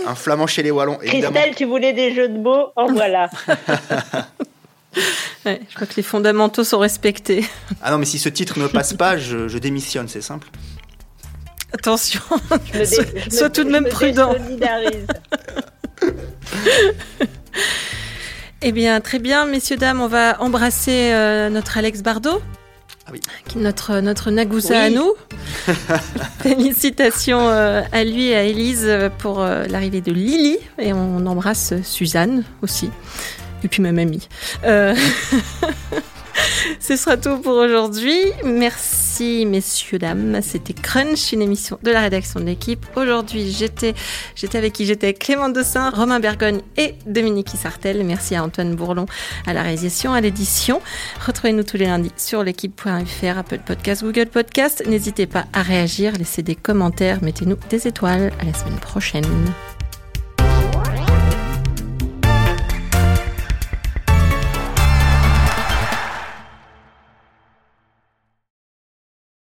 Un 0.07 0.15
flamand 0.17 0.49
chez 0.49 0.65
les 0.65 0.73
Wallons, 0.73 0.99
évidemment. 1.01 1.33
Christelle, 1.33 1.55
tu 1.55 1.65
voulais 1.67 1.93
des 1.93 2.13
jeux 2.13 2.29
de 2.29 2.39
mots 2.39 2.73
En 2.75 2.87
voilà. 2.93 3.31
Ouais, 5.45 5.61
je 5.69 5.75
crois 5.75 5.89
que 5.89 5.95
les 5.97 6.05
fondamentaux 6.05 6.63
sont 6.63 6.79
respectés. 6.79 7.45
Ah 7.83 7.91
non, 7.91 7.99
mais 7.99 8.05
si 8.05 8.21
ce 8.21 8.29
titre 8.29 8.61
ne 8.61 8.69
passe 8.69 8.95
pas, 8.95 9.19
je, 9.19 9.49
je 9.49 9.59
démissionne, 9.59 10.07
c'est 10.07 10.21
simple. 10.21 10.47
Attention, 11.73 12.21
dé, 12.73 12.87
sois, 12.87 13.05
sois 13.31 13.51
tout 13.51 13.65
de 13.65 13.71
même 13.71 13.89
prudent. 13.89 14.37
eh 18.63 18.73
bien, 18.73 19.01
très 19.01 19.19
bien, 19.19 19.47
messieurs, 19.47 19.79
dames, 19.79 20.01
on 20.01 20.07
va 20.07 20.41
embrasser 20.41 21.11
euh, 21.13 21.49
notre 21.49 21.79
Alex 21.79 22.03
Bardot. 22.03 22.41
Ah 23.07 23.11
oui. 23.13 23.21
Notre, 23.57 23.99
notre 23.99 24.31
Nagousa 24.31 24.75
oui. 24.75 24.81
à 24.81 24.91
nous. 24.91 25.13
Félicitations 26.41 27.49
euh, 27.49 27.83
à 27.91 28.05
lui 28.05 28.27
et 28.29 28.37
à 28.37 28.45
Élise 28.45 28.89
pour 29.19 29.41
euh, 29.41 29.65
l'arrivée 29.67 30.03
de 30.03 30.13
Lily. 30.13 30.59
Et 30.79 30.93
on 30.93 31.27
embrasse 31.27 31.75
Suzanne 31.83 32.45
aussi 32.63 32.91
et 33.64 33.68
puis 33.68 33.83
ma 33.83 33.92
mamie. 33.92 34.29
Euh... 34.64 34.94
Ce 36.81 36.96
sera 36.96 37.16
tout 37.16 37.38
pour 37.38 37.55
aujourd'hui. 37.55 38.18
Merci, 38.44 39.46
messieurs, 39.46 39.98
dames. 39.98 40.40
C'était 40.42 40.72
Crunch, 40.72 41.33
une 41.33 41.42
émission 41.42 41.79
de 41.83 41.90
la 41.90 42.01
rédaction 42.01 42.40
de 42.40 42.46
l'équipe. 42.46 42.85
Aujourd'hui, 42.96 43.53
j'étais, 43.53 43.94
avec 44.55 44.72
qui? 44.72 44.87
J'étais 44.87 45.14
Clément 45.14 45.48
Dossin, 45.48 45.90
Romain 45.90 46.20
Bergogne 46.20 46.61
et 46.77 46.94
Dominique 47.07 47.51
Sartel. 47.51 48.05
Merci 48.05 48.35
à 48.35 48.44
Antoine 48.44 48.75
Bourlon 48.75 49.07
à 49.46 49.53
la 49.53 49.62
réalisation, 49.62 50.12
à 50.12 50.20
l'édition. 50.20 50.81
Retrouvez-nous 51.25 51.64
tous 51.64 51.77
les 51.77 51.87
lundis 51.87 52.12
sur 52.16 52.42
l'équipe.fr, 52.42 53.38
Apple 53.38 53.61
Podcast, 53.64 54.03
Google 54.03 54.27
Podcast. 54.27 54.83
N'hésitez 54.87 55.27
pas 55.27 55.44
à 55.53 55.62
réagir, 55.62 56.14
laissez 56.18 56.42
des 56.42 56.55
commentaires, 56.55 57.22
mettez-nous 57.22 57.59
des 57.70 57.87
étoiles. 57.87 58.33
À 58.40 58.44
la 58.44 58.55
semaine 58.55 58.79
prochaine. 58.81 59.25